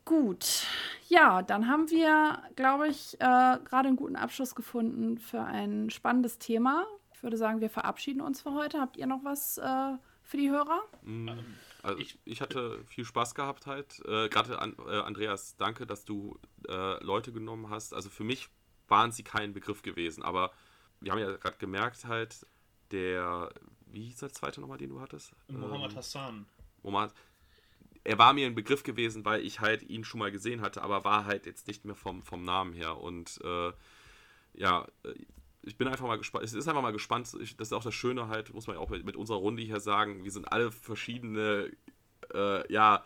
[0.07, 0.69] Gut,
[1.09, 6.39] ja, dann haben wir, glaube ich, äh, gerade einen guten Abschluss gefunden für ein spannendes
[6.39, 6.87] Thema.
[7.13, 8.81] Ich würde sagen, wir verabschieden uns für heute.
[8.81, 10.81] Habt ihr noch was äh, für die Hörer?
[11.03, 11.31] Mm,
[11.83, 14.01] also ich, ich, hatte viel Spaß gehabt halt.
[14.07, 16.39] Äh, Gerade an, äh, Andreas, danke, dass du
[16.69, 17.93] äh, Leute genommen hast.
[17.93, 18.49] Also für mich
[18.87, 20.53] waren sie kein Begriff gewesen, aber
[21.01, 22.47] wir haben ja gerade gemerkt halt,
[22.93, 23.51] der,
[23.87, 25.33] wie hieß der zweite nochmal, den du hattest?
[25.49, 26.47] Mohammed ähm, Hassan.
[26.85, 27.13] Mohammed,
[28.07, 31.05] er war mir ein Begriff gewesen, weil ich halt ihn schon mal gesehen hatte, aber
[31.05, 32.99] war halt jetzt nicht mehr vom, vom Namen her.
[32.99, 33.73] Und äh,
[34.55, 34.87] ja,
[35.63, 36.45] ich bin einfach mal gespannt.
[36.45, 37.37] Es ist einfach mal gespannt.
[37.41, 39.63] Ich, das ist auch das Schöne halt, muss man ja auch mit, mit unserer Runde
[39.63, 40.23] hier sagen.
[40.23, 41.73] Wir sind alle verschiedene,
[42.33, 43.05] äh, ja,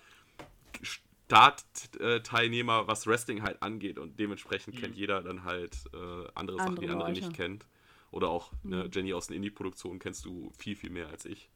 [0.82, 3.98] Startteilnehmer, was Wrestling halt angeht.
[3.98, 4.80] Und dementsprechend mhm.
[4.80, 7.12] kennt jeder dann halt äh, andere, andere Sachen, die andere Leute.
[7.12, 7.66] nicht kennt.
[8.10, 8.82] Oder auch ne, mhm.
[8.82, 11.48] ne, Jenny aus den Indie-Produktionen kennst du viel, viel mehr als ich.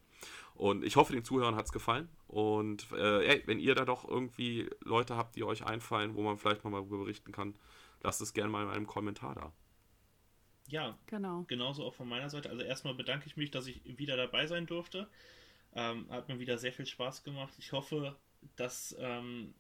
[0.55, 2.09] Und ich hoffe, den Zuhörern hat es gefallen.
[2.29, 6.39] Und äh, ey, wenn ihr da doch irgendwie Leute habt, die euch einfallen, wo man
[6.39, 7.55] vielleicht mal darüber berichten kann,
[8.03, 9.53] lasst es gerne mal in einem Kommentar da.
[10.69, 11.45] Ja, genau.
[11.49, 12.51] Genauso auch von meiner Seite.
[12.51, 15.09] Also erstmal bedanke ich mich, dass ich wieder dabei sein durfte.
[15.75, 17.53] Ähm, hat mir wieder sehr viel Spaß gemacht.
[17.59, 18.17] Ich hoffe,
[18.57, 19.55] dass ähm,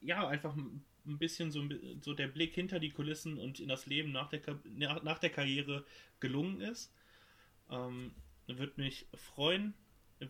[0.00, 0.84] ja einfach ein
[1.18, 1.62] bisschen so,
[2.00, 4.42] so der Blick hinter die Kulissen und in das Leben nach der,
[4.74, 5.84] nach der Karriere
[6.20, 6.92] gelungen ist.
[7.70, 8.12] Ähm,
[8.46, 9.74] Würde mich freuen,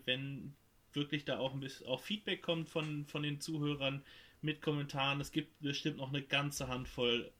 [0.05, 0.55] wenn
[0.93, 4.03] wirklich da auch ein bisschen auch Feedback kommt von, von den Zuhörern
[4.41, 5.21] mit Kommentaren.
[5.21, 7.31] Es gibt bestimmt noch eine ganze Handvoll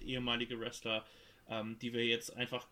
[0.00, 1.04] ehemalige Wrestler,
[1.48, 2.66] ähm, die wir jetzt einfach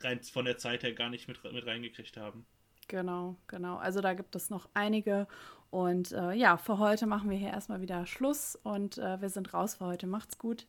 [0.00, 2.46] rein von der Zeit her gar nicht mit, mit reingekriegt haben.
[2.88, 3.76] Genau, genau.
[3.76, 5.28] Also da gibt es noch einige.
[5.70, 9.54] Und äh, ja, für heute machen wir hier erstmal wieder Schluss und äh, wir sind
[9.54, 10.08] raus für heute.
[10.08, 10.66] Macht's gut.